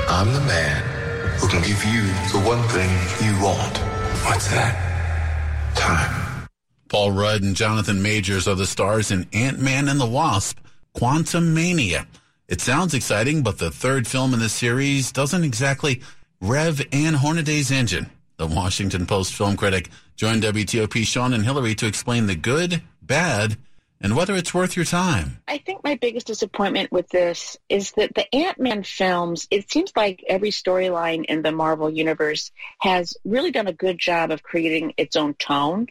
I'm 0.07 0.33
the 0.33 0.41
man 0.41 1.37
who 1.39 1.47
can 1.47 1.61
give 1.61 1.83
you 1.85 2.01
the 2.31 2.45
one 2.47 2.61
thing 2.69 2.89
you 3.25 3.43
want. 3.43 3.77
What's 4.25 4.49
that? 4.51 5.75
Time. 5.75 6.47
Paul 6.87 7.11
Rudd 7.11 7.43
and 7.43 7.55
Jonathan 7.55 8.01
Majors 8.01 8.47
are 8.47 8.55
the 8.55 8.65
stars 8.65 9.11
in 9.11 9.27
Ant-Man 9.33 9.89
and 9.89 9.99
the 9.99 10.07
Wasp, 10.07 10.57
Quantumania. 10.95 12.07
It 12.47 12.61
sounds 12.61 12.93
exciting, 12.93 13.43
but 13.43 13.59
the 13.59 13.71
third 13.71 14.07
film 14.07 14.33
in 14.33 14.39
the 14.39 14.49
series 14.49 15.11
doesn't 15.11 15.43
exactly 15.43 16.01
rev 16.41 16.81
Ann 16.91 17.13
Hornaday's 17.13 17.71
engine. 17.71 18.09
The 18.37 18.47
Washington 18.47 19.05
Post 19.05 19.33
film 19.33 19.57
critic 19.57 19.89
joined 20.15 20.43
WTOP 20.43 21.05
Sean 21.05 21.33
and 21.33 21.43
Hillary 21.43 21.75
to 21.75 21.87
explain 21.87 22.25
the 22.25 22.35
good, 22.35 22.81
bad, 23.01 23.57
and 24.01 24.15
whether 24.15 24.35
it's 24.35 24.53
worth 24.53 24.75
your 24.75 24.85
time. 24.85 25.41
I 25.47 25.57
think 25.57 25.83
my 25.83 25.95
biggest 25.95 26.27
disappointment 26.27 26.91
with 26.91 27.09
this 27.09 27.57
is 27.67 27.91
that 27.93 28.15
the 28.15 28.33
Ant-Man 28.33 28.83
films, 28.83 29.47
it 29.51 29.69
seems 29.69 29.91
like 29.95 30.23
every 30.27 30.51
storyline 30.51 31.25
in 31.25 31.41
the 31.41 31.51
Marvel 31.51 31.89
universe 31.89 32.51
has 32.79 33.17
really 33.25 33.51
done 33.51 33.67
a 33.67 33.73
good 33.73 33.97
job 33.97 34.31
of 34.31 34.41
creating 34.41 34.93
its 34.97 35.15
own 35.15 35.33
tone. 35.33 35.87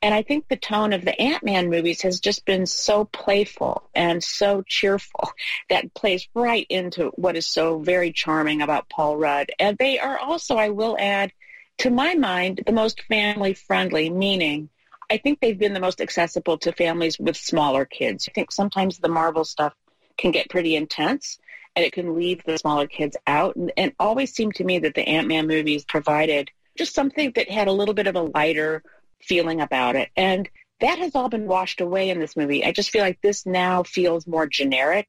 And 0.00 0.14
I 0.14 0.22
think 0.22 0.48
the 0.48 0.56
tone 0.56 0.94
of 0.94 1.04
the 1.04 1.20
Ant-Man 1.20 1.68
movies 1.68 2.00
has 2.02 2.20
just 2.20 2.46
been 2.46 2.64
so 2.64 3.04
playful 3.04 3.88
and 3.94 4.24
so 4.24 4.62
cheerful 4.66 5.30
that 5.68 5.92
plays 5.92 6.28
right 6.34 6.66
into 6.70 7.08
what 7.16 7.36
is 7.36 7.46
so 7.46 7.78
very 7.80 8.12
charming 8.12 8.62
about 8.62 8.88
Paul 8.88 9.18
Rudd. 9.18 9.52
And 9.58 9.76
they 9.76 9.98
are 9.98 10.18
also, 10.18 10.56
I 10.56 10.70
will 10.70 10.96
add, 10.98 11.32
to 11.78 11.90
my 11.90 12.14
mind, 12.14 12.62
the 12.66 12.72
most 12.72 13.02
family 13.02 13.54
friendly, 13.54 14.10
meaning 14.10 14.70
I 15.10 15.18
think 15.18 15.40
they've 15.40 15.58
been 15.58 15.74
the 15.74 15.80
most 15.80 16.00
accessible 16.00 16.58
to 16.58 16.72
families 16.72 17.18
with 17.18 17.36
smaller 17.36 17.84
kids. 17.84 18.28
I 18.28 18.32
think 18.32 18.52
sometimes 18.52 18.98
the 18.98 19.08
Marvel 19.08 19.44
stuff 19.44 19.74
can 20.16 20.30
get 20.30 20.48
pretty 20.48 20.76
intense 20.76 21.38
and 21.74 21.84
it 21.84 21.92
can 21.92 22.14
leave 22.14 22.44
the 22.44 22.58
smaller 22.58 22.86
kids 22.86 23.16
out. 23.26 23.56
And, 23.56 23.72
and 23.76 23.92
always 23.98 24.32
seemed 24.32 24.54
to 24.56 24.64
me 24.64 24.78
that 24.80 24.94
the 24.94 25.08
Ant-Man 25.08 25.48
movies 25.48 25.84
provided 25.84 26.50
just 26.78 26.94
something 26.94 27.32
that 27.34 27.50
had 27.50 27.66
a 27.66 27.72
little 27.72 27.94
bit 27.94 28.06
of 28.06 28.14
a 28.14 28.22
lighter 28.22 28.84
feeling 29.20 29.60
about 29.60 29.96
it. 29.96 30.10
And 30.16 30.48
that 30.80 30.98
has 30.98 31.14
all 31.14 31.28
been 31.28 31.46
washed 31.46 31.80
away 31.80 32.10
in 32.10 32.20
this 32.20 32.36
movie. 32.36 32.64
I 32.64 32.72
just 32.72 32.90
feel 32.90 33.02
like 33.02 33.20
this 33.20 33.44
now 33.44 33.82
feels 33.82 34.26
more 34.26 34.46
generic. 34.46 35.08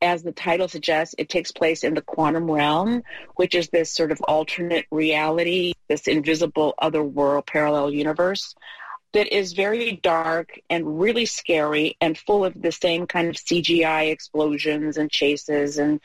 As 0.00 0.24
the 0.24 0.32
title 0.32 0.66
suggests, 0.66 1.14
it 1.18 1.28
takes 1.28 1.52
place 1.52 1.84
in 1.84 1.94
the 1.94 2.02
quantum 2.02 2.50
realm, 2.50 3.04
which 3.36 3.54
is 3.54 3.68
this 3.68 3.92
sort 3.92 4.10
of 4.10 4.20
alternate 4.22 4.86
reality, 4.90 5.74
this 5.88 6.08
invisible 6.08 6.74
other 6.78 7.04
world 7.04 7.46
parallel 7.46 7.92
universe 7.92 8.54
that 9.12 9.34
is 9.34 9.52
very 9.52 10.00
dark 10.02 10.58
and 10.70 11.00
really 11.00 11.26
scary 11.26 11.96
and 12.00 12.16
full 12.16 12.44
of 12.44 12.60
the 12.60 12.72
same 12.72 13.06
kind 13.06 13.28
of 13.28 13.36
CGI 13.36 14.10
explosions 14.10 14.96
and 14.96 15.10
chases 15.10 15.78
and 15.78 16.00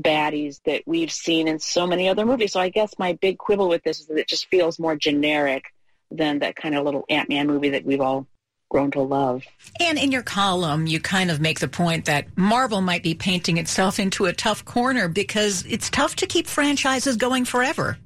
baddies 0.00 0.60
that 0.64 0.82
we've 0.86 1.12
seen 1.12 1.48
in 1.48 1.58
so 1.58 1.86
many 1.86 2.08
other 2.08 2.24
movies. 2.24 2.52
So 2.52 2.60
I 2.60 2.68
guess 2.68 2.94
my 2.98 3.14
big 3.14 3.38
quibble 3.38 3.68
with 3.68 3.82
this 3.82 4.00
is 4.00 4.06
that 4.06 4.18
it 4.18 4.28
just 4.28 4.46
feels 4.46 4.78
more 4.78 4.96
generic 4.96 5.64
than 6.10 6.40
that 6.40 6.56
kind 6.56 6.74
of 6.74 6.84
little 6.84 7.04
Ant-Man 7.08 7.46
movie 7.46 7.70
that 7.70 7.84
we've 7.84 8.00
all 8.00 8.26
grown 8.68 8.90
to 8.92 9.00
love. 9.00 9.42
And 9.80 9.98
in 9.98 10.12
your 10.12 10.22
column, 10.22 10.86
you 10.86 11.00
kind 11.00 11.30
of 11.30 11.40
make 11.40 11.58
the 11.58 11.68
point 11.68 12.04
that 12.04 12.26
Marvel 12.36 12.80
might 12.80 13.02
be 13.02 13.14
painting 13.14 13.56
itself 13.58 13.98
into 13.98 14.26
a 14.26 14.32
tough 14.32 14.64
corner 14.64 15.08
because 15.08 15.64
it's 15.66 15.90
tough 15.90 16.16
to 16.16 16.26
keep 16.26 16.46
franchises 16.46 17.16
going 17.16 17.44
forever. 17.44 17.98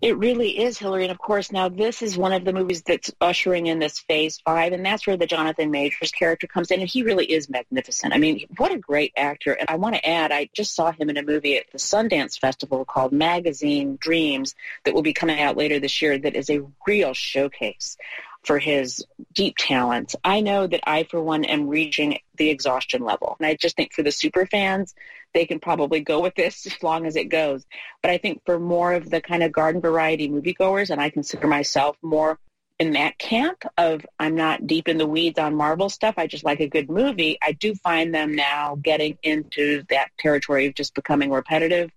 It 0.00 0.16
really 0.16 0.56
is, 0.56 0.78
Hillary. 0.78 1.02
And 1.02 1.10
of 1.10 1.18
course, 1.18 1.50
now 1.50 1.68
this 1.68 2.02
is 2.02 2.16
one 2.16 2.32
of 2.32 2.44
the 2.44 2.52
movies 2.52 2.82
that's 2.82 3.10
ushering 3.20 3.66
in 3.66 3.80
this 3.80 3.98
phase 3.98 4.38
five. 4.44 4.72
And 4.72 4.86
that's 4.86 5.06
where 5.06 5.16
the 5.16 5.26
Jonathan 5.26 5.72
Majors 5.72 6.12
character 6.12 6.46
comes 6.46 6.70
in. 6.70 6.80
And 6.80 6.88
he 6.88 7.02
really 7.02 7.24
is 7.24 7.50
magnificent. 7.50 8.14
I 8.14 8.18
mean, 8.18 8.46
what 8.58 8.70
a 8.70 8.78
great 8.78 9.12
actor. 9.16 9.52
And 9.52 9.68
I 9.68 9.74
want 9.74 9.96
to 9.96 10.08
add, 10.08 10.30
I 10.30 10.50
just 10.52 10.76
saw 10.76 10.92
him 10.92 11.10
in 11.10 11.16
a 11.16 11.22
movie 11.24 11.56
at 11.56 11.70
the 11.72 11.78
Sundance 11.78 12.38
Festival 12.38 12.84
called 12.84 13.12
Magazine 13.12 13.98
Dreams 14.00 14.54
that 14.84 14.94
will 14.94 15.02
be 15.02 15.12
coming 15.12 15.40
out 15.40 15.56
later 15.56 15.80
this 15.80 16.00
year 16.00 16.16
that 16.16 16.36
is 16.36 16.48
a 16.48 16.62
real 16.86 17.12
showcase 17.12 17.96
for 18.48 18.58
his 18.58 19.04
deep 19.34 19.56
talents. 19.58 20.16
I 20.24 20.40
know 20.40 20.66
that 20.66 20.80
I, 20.86 21.04
for 21.04 21.22
one, 21.22 21.44
am 21.44 21.68
reaching 21.68 22.18
the 22.38 22.48
exhaustion 22.48 23.04
level. 23.04 23.36
And 23.38 23.46
I 23.46 23.54
just 23.54 23.76
think 23.76 23.92
for 23.92 24.02
the 24.02 24.10
super 24.10 24.46
fans, 24.46 24.94
they 25.34 25.44
can 25.44 25.60
probably 25.60 26.00
go 26.00 26.20
with 26.20 26.34
this 26.34 26.66
as 26.66 26.82
long 26.82 27.04
as 27.04 27.14
it 27.14 27.26
goes. 27.26 27.66
But 28.02 28.10
I 28.10 28.16
think 28.16 28.40
for 28.46 28.58
more 28.58 28.94
of 28.94 29.10
the 29.10 29.20
kind 29.20 29.42
of 29.42 29.52
garden 29.52 29.82
variety 29.82 30.30
moviegoers, 30.30 30.88
and 30.88 30.98
I 30.98 31.10
consider 31.10 31.46
myself 31.46 31.98
more 32.00 32.38
in 32.78 32.94
that 32.94 33.18
camp 33.18 33.64
of 33.76 34.06
I'm 34.18 34.34
not 34.34 34.66
deep 34.66 34.88
in 34.88 34.96
the 34.96 35.06
weeds 35.06 35.38
on 35.38 35.54
Marvel 35.54 35.90
stuff. 35.90 36.14
I 36.16 36.26
just 36.26 36.44
like 36.44 36.60
a 36.60 36.68
good 36.68 36.88
movie. 36.88 37.36
I 37.42 37.52
do 37.52 37.74
find 37.74 38.14
them 38.14 38.34
now 38.34 38.78
getting 38.80 39.18
into 39.22 39.82
that 39.90 40.08
territory 40.18 40.64
of 40.66 40.74
just 40.74 40.94
becoming 40.94 41.30
repetitive 41.30 41.90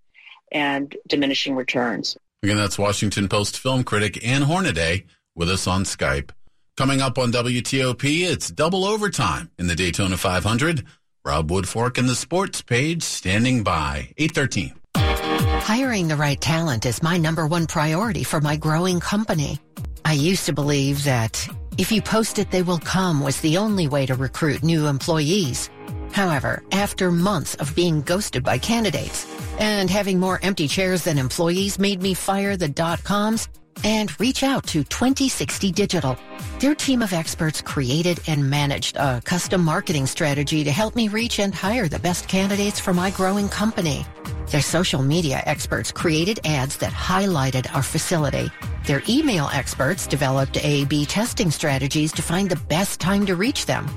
and 0.50 0.94
diminishing 1.08 1.56
returns. 1.56 2.18
Again, 2.42 2.58
that's 2.58 2.78
Washington 2.78 3.30
Post 3.30 3.58
film 3.58 3.84
critic 3.84 4.22
Ann 4.26 4.42
Hornaday 4.42 5.06
with 5.34 5.48
us 5.48 5.66
on 5.66 5.84
Skype. 5.84 6.30
Coming 6.78 7.02
up 7.02 7.18
on 7.18 7.30
WTOP, 7.32 8.22
it's 8.22 8.50
double 8.50 8.86
overtime 8.86 9.50
in 9.58 9.66
the 9.66 9.76
Daytona 9.76 10.16
500. 10.16 10.86
Rob 11.22 11.50
Woodfork 11.50 11.98
and 11.98 12.08
the 12.08 12.14
sports 12.14 12.62
page 12.62 13.02
standing 13.02 13.62
by. 13.62 14.08
813. 14.16 14.72
Hiring 14.96 16.08
the 16.08 16.16
right 16.16 16.40
talent 16.40 16.86
is 16.86 17.02
my 17.02 17.18
number 17.18 17.46
one 17.46 17.66
priority 17.66 18.24
for 18.24 18.40
my 18.40 18.56
growing 18.56 19.00
company. 19.00 19.58
I 20.06 20.14
used 20.14 20.46
to 20.46 20.54
believe 20.54 21.04
that 21.04 21.46
if 21.76 21.92
you 21.92 22.00
post 22.00 22.38
it, 22.38 22.50
they 22.50 22.62
will 22.62 22.78
come 22.78 23.20
was 23.20 23.38
the 23.42 23.58
only 23.58 23.86
way 23.86 24.06
to 24.06 24.14
recruit 24.14 24.62
new 24.62 24.86
employees. 24.86 25.68
However, 26.12 26.62
after 26.72 27.12
months 27.12 27.54
of 27.56 27.76
being 27.76 28.00
ghosted 28.00 28.44
by 28.44 28.56
candidates 28.56 29.26
and 29.58 29.90
having 29.90 30.18
more 30.18 30.40
empty 30.42 30.68
chairs 30.68 31.04
than 31.04 31.18
employees 31.18 31.78
made 31.78 32.00
me 32.00 32.14
fire 32.14 32.56
the 32.56 32.68
dot 32.68 33.04
coms, 33.04 33.48
and 33.84 34.18
reach 34.20 34.42
out 34.42 34.66
to 34.68 34.84
2060 34.84 35.72
Digital. 35.72 36.16
Their 36.58 36.74
team 36.74 37.02
of 37.02 37.12
experts 37.12 37.60
created 37.60 38.20
and 38.26 38.48
managed 38.48 38.96
a 38.96 39.20
custom 39.24 39.64
marketing 39.64 40.06
strategy 40.06 40.64
to 40.64 40.70
help 40.70 40.94
me 40.94 41.08
reach 41.08 41.38
and 41.38 41.54
hire 41.54 41.88
the 41.88 41.98
best 41.98 42.28
candidates 42.28 42.78
for 42.78 42.92
my 42.92 43.10
growing 43.10 43.48
company. 43.48 44.04
Their 44.48 44.60
social 44.60 45.02
media 45.02 45.42
experts 45.46 45.90
created 45.90 46.40
ads 46.44 46.76
that 46.78 46.92
highlighted 46.92 47.74
our 47.74 47.82
facility. 47.82 48.50
Their 48.86 49.02
email 49.08 49.48
experts 49.52 50.06
developed 50.06 50.58
A-B 50.62 51.06
testing 51.06 51.50
strategies 51.50 52.12
to 52.12 52.22
find 52.22 52.50
the 52.50 52.60
best 52.68 53.00
time 53.00 53.24
to 53.26 53.36
reach 53.36 53.66
them. 53.66 53.88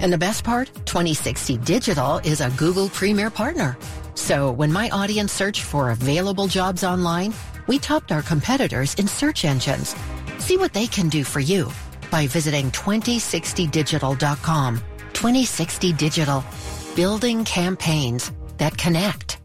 And 0.00 0.12
the 0.12 0.18
best 0.18 0.44
part, 0.44 0.70
2060 0.86 1.58
Digital 1.58 2.18
is 2.18 2.40
a 2.40 2.50
Google 2.50 2.88
Premier 2.88 3.30
partner. 3.30 3.76
So 4.14 4.50
when 4.50 4.72
my 4.72 4.90
audience 4.90 5.32
searched 5.32 5.62
for 5.62 5.90
available 5.90 6.46
jobs 6.46 6.84
online, 6.84 7.32
we 7.68 7.78
topped 7.78 8.10
our 8.10 8.22
competitors 8.22 8.94
in 8.94 9.06
search 9.06 9.44
engines. 9.44 9.94
See 10.38 10.56
what 10.56 10.72
they 10.72 10.88
can 10.88 11.08
do 11.08 11.22
for 11.22 11.38
you 11.38 11.70
by 12.10 12.26
visiting 12.26 12.72
2060digital.com. 12.72 14.76
2060 15.12 15.92
Digital, 15.92 16.44
building 16.96 17.44
campaigns 17.44 18.32
that 18.56 18.76
connect. 18.76 19.37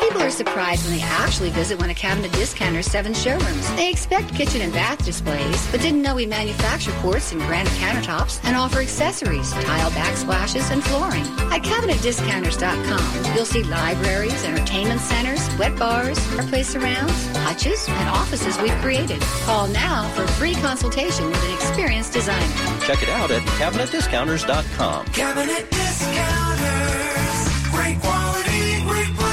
People 0.00 0.22
are 0.22 0.30
surprised 0.30 0.84
when 0.84 0.96
they 0.96 1.02
actually 1.02 1.50
visit 1.50 1.78
one 1.78 1.90
of 1.90 1.96
Cabinet 1.96 2.32
Discounter's 2.32 2.86
seven 2.86 3.12
showrooms. 3.14 3.74
They 3.76 3.90
expect 3.90 4.34
kitchen 4.34 4.60
and 4.62 4.72
bath 4.72 5.04
displays, 5.04 5.70
but 5.70 5.80
didn't 5.80 6.02
know 6.02 6.14
we 6.14 6.26
manufacture 6.26 6.90
quartz 7.00 7.32
and 7.32 7.40
granite 7.42 7.72
countertops 7.74 8.40
and 8.44 8.56
offer 8.56 8.80
accessories, 8.80 9.52
tile 9.52 9.90
backsplashes, 9.90 10.70
and 10.70 10.82
flooring. 10.82 11.22
At 11.52 11.62
CabinetDiscounters.com, 11.62 13.34
you'll 13.36 13.44
see 13.44 13.62
libraries, 13.64 14.44
entertainment 14.44 15.00
centers, 15.00 15.46
wet 15.58 15.78
bars, 15.78 16.18
fireplace 16.18 16.68
surrounds, 16.68 17.26
hutches, 17.38 17.86
and 17.88 18.08
offices 18.08 18.58
we've 18.60 18.72
created. 18.80 19.20
Call 19.44 19.68
now 19.68 20.08
for 20.14 20.24
a 20.24 20.28
free 20.28 20.54
consultation 20.54 21.26
with 21.28 21.44
an 21.44 21.54
experienced 21.54 22.12
designer. 22.14 22.46
Check 22.80 23.02
it 23.02 23.08
out 23.10 23.30
at 23.30 23.42
CabinetDiscounters.com. 23.42 25.06
Cabinet 25.06 25.70
Discounters. 25.70 27.68
Great 27.70 27.98
quality, 28.00 28.82
great 28.84 29.14
price. 29.16 29.31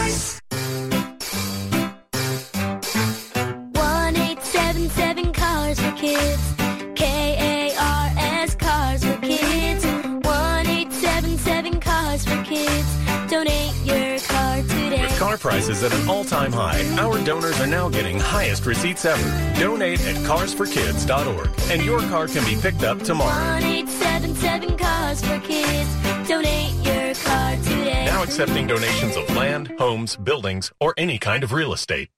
Car 14.29 14.61
today. 14.61 15.01
With 15.01 15.19
car 15.19 15.37
prices 15.37 15.83
at 15.83 15.93
an 15.93 16.07
all-time 16.07 16.51
high, 16.51 16.83
our 16.97 17.23
donors 17.23 17.59
are 17.59 17.67
now 17.67 17.89
getting 17.89 18.19
highest 18.19 18.65
receipts 18.65 19.05
ever. 19.05 19.59
Donate 19.59 20.01
at 20.05 20.15
carsforkids.org 20.17 21.49
and 21.71 21.83
your 21.83 21.99
car 22.01 22.27
can 22.27 22.45
be 22.45 22.59
picked 22.59 22.83
up 22.83 23.01
tomorrow. 23.01 23.61
1877 23.61 24.77
Cars 24.77 25.21
for 25.21 25.39
Kids. 25.39 25.89
Donate 26.27 26.73
your 26.85 27.13
car 27.15 27.55
today. 27.57 28.05
Now 28.05 28.23
accepting 28.23 28.67
donations 28.67 29.15
of 29.15 29.29
land, 29.35 29.73
homes, 29.77 30.15
buildings, 30.15 30.71
or 30.79 30.93
any 30.97 31.17
kind 31.17 31.43
of 31.43 31.51
real 31.51 31.73
estate. 31.73 32.09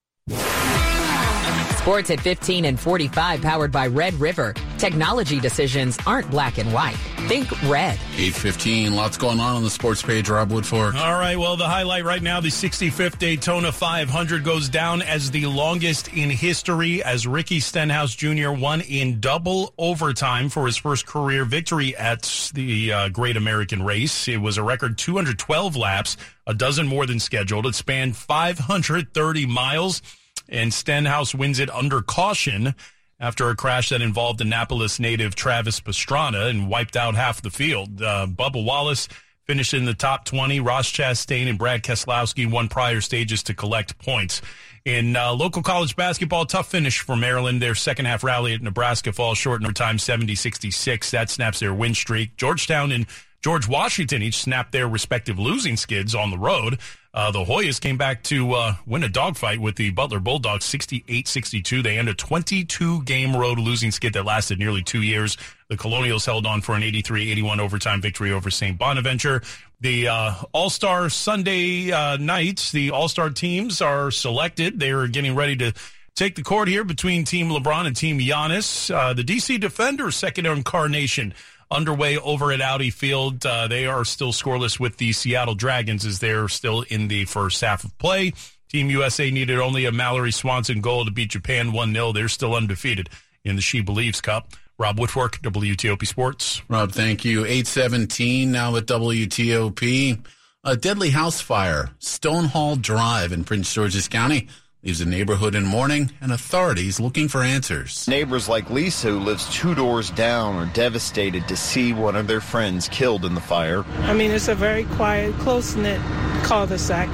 Sports 1.81 2.11
at 2.11 2.19
15 2.19 2.65
and 2.65 2.79
45 2.79 3.41
powered 3.41 3.71
by 3.71 3.87
Red 3.87 4.13
River. 4.13 4.53
Technology 4.77 5.39
decisions 5.39 5.97
aren't 6.05 6.29
black 6.29 6.59
and 6.59 6.71
white. 6.71 6.95
Think 7.27 7.49
red. 7.63 7.97
815. 8.17 8.95
Lots 8.95 9.17
going 9.17 9.39
on 9.39 9.55
on 9.55 9.63
the 9.63 9.69
sports 9.71 10.03
page, 10.03 10.29
Rob 10.29 10.51
Woodfork. 10.51 10.93
All 10.93 11.13
right. 11.13 11.39
Well, 11.39 11.57
the 11.57 11.67
highlight 11.67 12.03
right 12.03 12.21
now, 12.21 12.39
the 12.39 12.49
65th 12.49 13.17
Daytona 13.17 13.71
500 13.71 14.43
goes 14.43 14.69
down 14.69 15.01
as 15.01 15.31
the 15.31 15.47
longest 15.47 16.09
in 16.09 16.29
history 16.29 17.03
as 17.03 17.25
Ricky 17.25 17.59
Stenhouse 17.59 18.13
Jr. 18.13 18.51
won 18.51 18.81
in 18.81 19.19
double 19.19 19.73
overtime 19.79 20.49
for 20.49 20.67
his 20.67 20.77
first 20.77 21.07
career 21.07 21.45
victory 21.45 21.97
at 21.97 22.51
the 22.53 22.93
uh, 22.93 23.09
Great 23.09 23.37
American 23.37 23.81
Race. 23.81 24.27
It 24.27 24.37
was 24.37 24.59
a 24.59 24.63
record 24.63 24.99
212 24.99 25.75
laps, 25.75 26.15
a 26.45 26.53
dozen 26.53 26.85
more 26.85 27.07
than 27.07 27.19
scheduled. 27.19 27.65
It 27.65 27.73
spanned 27.73 28.15
530 28.15 29.47
miles 29.47 30.03
and 30.51 30.73
Stenhouse 30.73 31.33
wins 31.33 31.59
it 31.59 31.69
under 31.71 32.01
caution 32.01 32.75
after 33.19 33.49
a 33.49 33.55
crash 33.55 33.89
that 33.89 34.01
involved 34.01 34.41
Annapolis 34.41 34.99
native 34.99 35.33
Travis 35.33 35.79
Pastrana 35.79 36.49
and 36.49 36.69
wiped 36.69 36.95
out 36.95 37.15
half 37.15 37.41
the 37.41 37.49
field. 37.49 38.01
Uh, 38.01 38.27
Bubba 38.27 38.63
Wallace 38.63 39.07
finished 39.45 39.73
in 39.73 39.85
the 39.85 39.93
top 39.93 40.25
20. 40.25 40.59
Ross 40.59 40.91
Chastain 40.91 41.47
and 41.47 41.57
Brad 41.57 41.83
Keselowski 41.83 42.49
won 42.49 42.67
prior 42.67 43.01
stages 43.01 43.43
to 43.43 43.53
collect 43.53 43.97
points. 43.99 44.41
In 44.83 45.15
uh, 45.15 45.33
local 45.33 45.61
college 45.61 45.95
basketball, 45.95 46.45
tough 46.45 46.69
finish 46.71 46.99
for 46.99 47.15
Maryland. 47.15 47.61
Their 47.61 47.75
second 47.75 48.05
half 48.05 48.23
rally 48.23 48.53
at 48.53 48.61
Nebraska 48.63 49.13
falls 49.13 49.37
short 49.37 49.61
in 49.61 49.65
overtime 49.65 49.99
70 49.99 50.33
66. 50.33 51.11
That 51.11 51.29
snaps 51.29 51.59
their 51.59 51.73
win 51.73 51.93
streak. 51.93 52.35
Georgetown 52.35 52.91
and 52.91 53.05
George 53.41 53.67
Washington 53.67 54.21
each 54.21 54.37
snapped 54.37 54.71
their 54.71 54.87
respective 54.87 55.39
losing 55.39 55.75
skids 55.75 56.13
on 56.13 56.29
the 56.29 56.37
road. 56.37 56.77
Uh, 57.13 57.31
the 57.31 57.43
Hoyas 57.43 57.81
came 57.81 57.97
back 57.97 58.23
to 58.23 58.53
uh, 58.53 58.75
win 58.85 59.03
a 59.03 59.09
dogfight 59.09 59.59
with 59.59 59.75
the 59.75 59.89
Butler 59.89 60.19
Bulldogs 60.19 60.65
68-62. 60.65 61.83
They 61.83 61.97
ended 61.97 62.13
a 62.13 62.17
22-game 62.17 63.35
road 63.35 63.59
losing 63.59 63.91
skid 63.91 64.13
that 64.13 64.23
lasted 64.23 64.59
nearly 64.59 64.81
two 64.81 65.01
years. 65.01 65.37
The 65.67 65.75
Colonials 65.75 66.25
held 66.25 66.45
on 66.45 66.61
for 66.61 66.75
an 66.75 66.83
83-81 66.83 67.59
overtime 67.59 68.01
victory 68.01 68.31
over 68.31 68.49
St. 68.49 68.77
Bonaventure. 68.77 69.41
The 69.81 70.07
uh, 70.07 70.33
All-Star 70.53 71.09
Sunday 71.09 71.91
uh, 71.91 72.15
night, 72.17 72.69
the 72.71 72.91
All-Star 72.91 73.31
teams 73.31 73.81
are 73.81 74.11
selected. 74.11 74.79
They 74.79 74.91
are 74.91 75.07
getting 75.07 75.35
ready 75.35 75.57
to 75.57 75.73
take 76.15 76.35
the 76.35 76.43
court 76.43 76.67
here 76.67 76.83
between 76.83 77.25
Team 77.25 77.49
LeBron 77.49 77.87
and 77.87 77.95
Team 77.95 78.19
Giannis. 78.19 78.93
Uh, 78.93 79.13
the 79.13 79.23
DC 79.23 79.59
Defenders, 79.59 80.15
second 80.15 80.45
incarnation, 80.45 81.33
underway 81.71 82.17
over 82.17 82.51
at 82.51 82.61
Audi 82.61 82.89
Field. 82.89 83.45
Uh, 83.45 83.67
they 83.67 83.85
are 83.85 84.05
still 84.05 84.31
scoreless 84.31 84.79
with 84.79 84.97
the 84.97 85.13
Seattle 85.13 85.55
Dragons 85.55 86.05
as 86.05 86.19
they're 86.19 86.47
still 86.47 86.81
in 86.81 87.07
the 87.07 87.25
first 87.25 87.61
half 87.61 87.83
of 87.83 87.97
play. 87.97 88.33
Team 88.69 88.89
USA 88.89 89.31
needed 89.31 89.59
only 89.59 89.85
a 89.85 89.91
Mallory 89.91 90.31
Swanson 90.31 90.81
goal 90.81 91.05
to 91.05 91.11
beat 91.11 91.31
Japan 91.31 91.71
1 91.71 91.93
0. 91.93 92.11
They're 92.11 92.29
still 92.29 92.55
undefeated 92.55 93.09
in 93.43 93.55
the 93.55 93.61
SheBelieves 93.61 94.21
Cup. 94.21 94.53
Rob 94.77 94.97
Woodfork, 94.97 95.41
WTOP 95.41 96.07
Sports. 96.07 96.61
Rob, 96.67 96.91
thank 96.91 97.23
you. 97.23 97.41
817 97.41 98.51
now 98.51 98.75
at 98.77 98.85
WTOP. 98.85 100.25
A 100.63 100.77
deadly 100.77 101.09
house 101.09 101.41
fire, 101.41 101.89
Stonehall 101.99 102.79
Drive 102.81 103.31
in 103.31 103.43
Prince 103.43 103.73
George's 103.73 104.07
County 104.07 104.47
leaves 104.83 104.99
the 104.99 105.05
neighborhood 105.05 105.53
in 105.53 105.63
mourning 105.63 106.11
and 106.21 106.31
authorities 106.31 106.99
looking 106.99 107.27
for 107.27 107.43
answers. 107.43 108.07
Neighbors 108.07 108.49
like 108.49 108.69
Lisa, 108.71 109.09
who 109.09 109.19
lives 109.19 109.47
two 109.53 109.75
doors 109.75 110.09
down, 110.11 110.55
are 110.55 110.73
devastated 110.73 111.47
to 111.47 111.55
see 111.55 111.93
one 111.93 112.15
of 112.15 112.25
their 112.25 112.41
friends 112.41 112.89
killed 112.89 113.23
in 113.23 113.35
the 113.35 113.41
fire. 113.41 113.83
I 114.01 114.13
mean, 114.13 114.31
it's 114.31 114.47
a 114.47 114.55
very 114.55 114.85
quiet, 114.85 115.35
close 115.35 115.75
knit 115.75 116.01
cul-de-sac. 116.43 117.07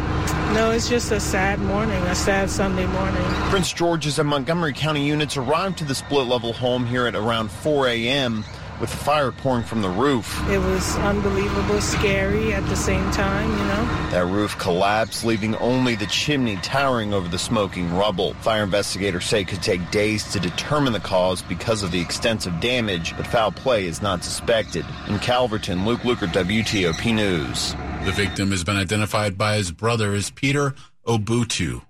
No, 0.54 0.72
it's 0.72 0.88
just 0.88 1.12
a 1.12 1.20
sad 1.20 1.60
morning, 1.60 2.02
a 2.04 2.16
sad 2.16 2.50
Sunday 2.50 2.86
morning. 2.86 3.22
Prince 3.50 3.74
George's 3.74 4.18
and 4.18 4.30
Montgomery 4.30 4.72
County 4.72 5.06
units 5.06 5.36
arrived 5.36 5.78
to 5.80 5.84
the 5.84 5.96
split 5.96 6.26
level 6.26 6.54
home 6.54 6.86
here 6.86 7.06
at 7.06 7.16
around 7.16 7.52
4 7.52 7.90
a.m 7.90 8.46
with 8.80 8.90
the 8.90 8.98
fire 8.98 9.32
pouring 9.32 9.64
from 9.64 9.82
the 9.82 9.90
roof. 9.90 10.42
It 10.50 10.60
was 10.60 10.96
unbelievable, 10.98 11.82
scary 11.82 12.54
at 12.54 12.66
the 12.68 12.76
same 12.76 13.10
time, 13.12 13.50
you 13.50 13.66
know. 13.66 14.10
That 14.12 14.26
roof 14.26 14.58
collapsed, 14.58 15.26
leaving 15.26 15.56
only 15.56 15.96
the 15.96 16.06
chimney 16.08 16.58
towering 16.58 17.14
over 17.14 17.28
the 17.28 17.40
smoking 17.40 17.96
rubble. 17.96 18.34
Fire 18.36 18.64
investigators 18.64 19.26
say 19.26 19.42
it 19.42 19.48
could 19.48 19.64
take 19.64 19.92
days 19.92 20.32
to 20.34 20.40
determine 20.40 20.94
the 20.94 21.00
cause 21.00 21.42
because 21.42 21.84
of 21.84 21.92
the 21.92 22.00
extensive 22.00 22.60
damage, 22.60 23.16
but 23.18 23.28
foul 23.28 23.52
play 23.52 23.86
is 23.86 24.02
not 24.02 24.24
suspected. 24.24 24.86
In 25.08 25.20
Calverton, 25.20 25.86
Luke 25.86 26.02
Lukert, 26.02 26.34
WTOP 26.34 27.14
News. 27.14 27.76
The 28.06 28.12
victim 28.12 28.52
has 28.52 28.64
been 28.64 28.78
identified 28.78 29.38
by 29.38 29.58
his 29.58 29.72
brother 29.72 30.14
as 30.14 30.30
Peter 30.30 30.76
Obutu. 31.06 31.82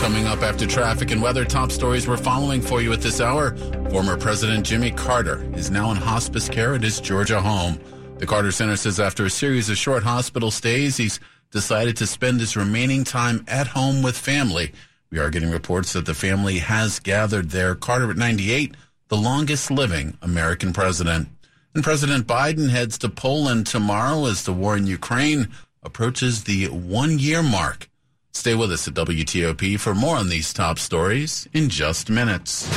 Coming 0.00 0.26
up 0.26 0.42
after 0.42 0.66
traffic 0.66 1.10
and 1.10 1.20
weather, 1.20 1.44
top 1.44 1.72
stories 1.72 2.06
we're 2.06 2.16
following 2.16 2.62
for 2.62 2.80
you 2.80 2.92
at 2.92 3.02
this 3.02 3.20
hour. 3.20 3.56
Former 3.90 4.16
President 4.16 4.64
Jimmy 4.64 4.90
Carter 4.92 5.44
is 5.54 5.70
now 5.70 5.90
in 5.90 5.96
hospice 5.96 6.48
care 6.48 6.74
at 6.74 6.82
his 6.82 7.00
Georgia 7.00 7.40
home. 7.40 7.78
The 8.18 8.26
Carter 8.26 8.52
Center 8.52 8.76
says 8.76 9.00
after 9.00 9.26
a 9.26 9.30
series 9.30 9.68
of 9.68 9.76
short 9.76 10.04
hospital 10.04 10.50
stays, 10.50 10.96
he's 10.96 11.20
decided 11.50 11.96
to 11.96 12.06
spend 12.06 12.40
his 12.40 12.56
remaining 12.56 13.02
time 13.04 13.44
at 13.48 13.66
home 13.66 14.02
with 14.02 14.16
family. 14.16 14.72
We 15.10 15.18
are 15.18 15.30
getting 15.30 15.50
reports 15.50 15.92
that 15.94 16.06
the 16.06 16.14
family 16.14 16.58
has 16.58 17.00
gathered 17.00 17.50
there. 17.50 17.74
Carter 17.74 18.10
at 18.10 18.16
98, 18.16 18.76
the 19.08 19.16
longest 19.16 19.70
living 19.70 20.16
American 20.22 20.72
president. 20.72 21.28
And 21.74 21.82
President 21.84 22.26
Biden 22.26 22.70
heads 22.70 22.98
to 22.98 23.08
Poland 23.08 23.66
tomorrow 23.66 24.26
as 24.26 24.44
the 24.44 24.52
war 24.52 24.76
in 24.76 24.86
Ukraine 24.86 25.48
approaches 25.82 26.44
the 26.44 26.66
one 26.68 27.18
year 27.18 27.42
mark. 27.42 27.88
Stay 28.32 28.54
with 28.54 28.70
us 28.72 28.86
at 28.86 28.94
WTOP 28.94 29.78
for 29.80 29.94
more 29.94 30.16
on 30.16 30.28
these 30.28 30.52
top 30.52 30.78
stories 30.78 31.48
in 31.52 31.68
just 31.68 32.08
minutes. 32.08 32.68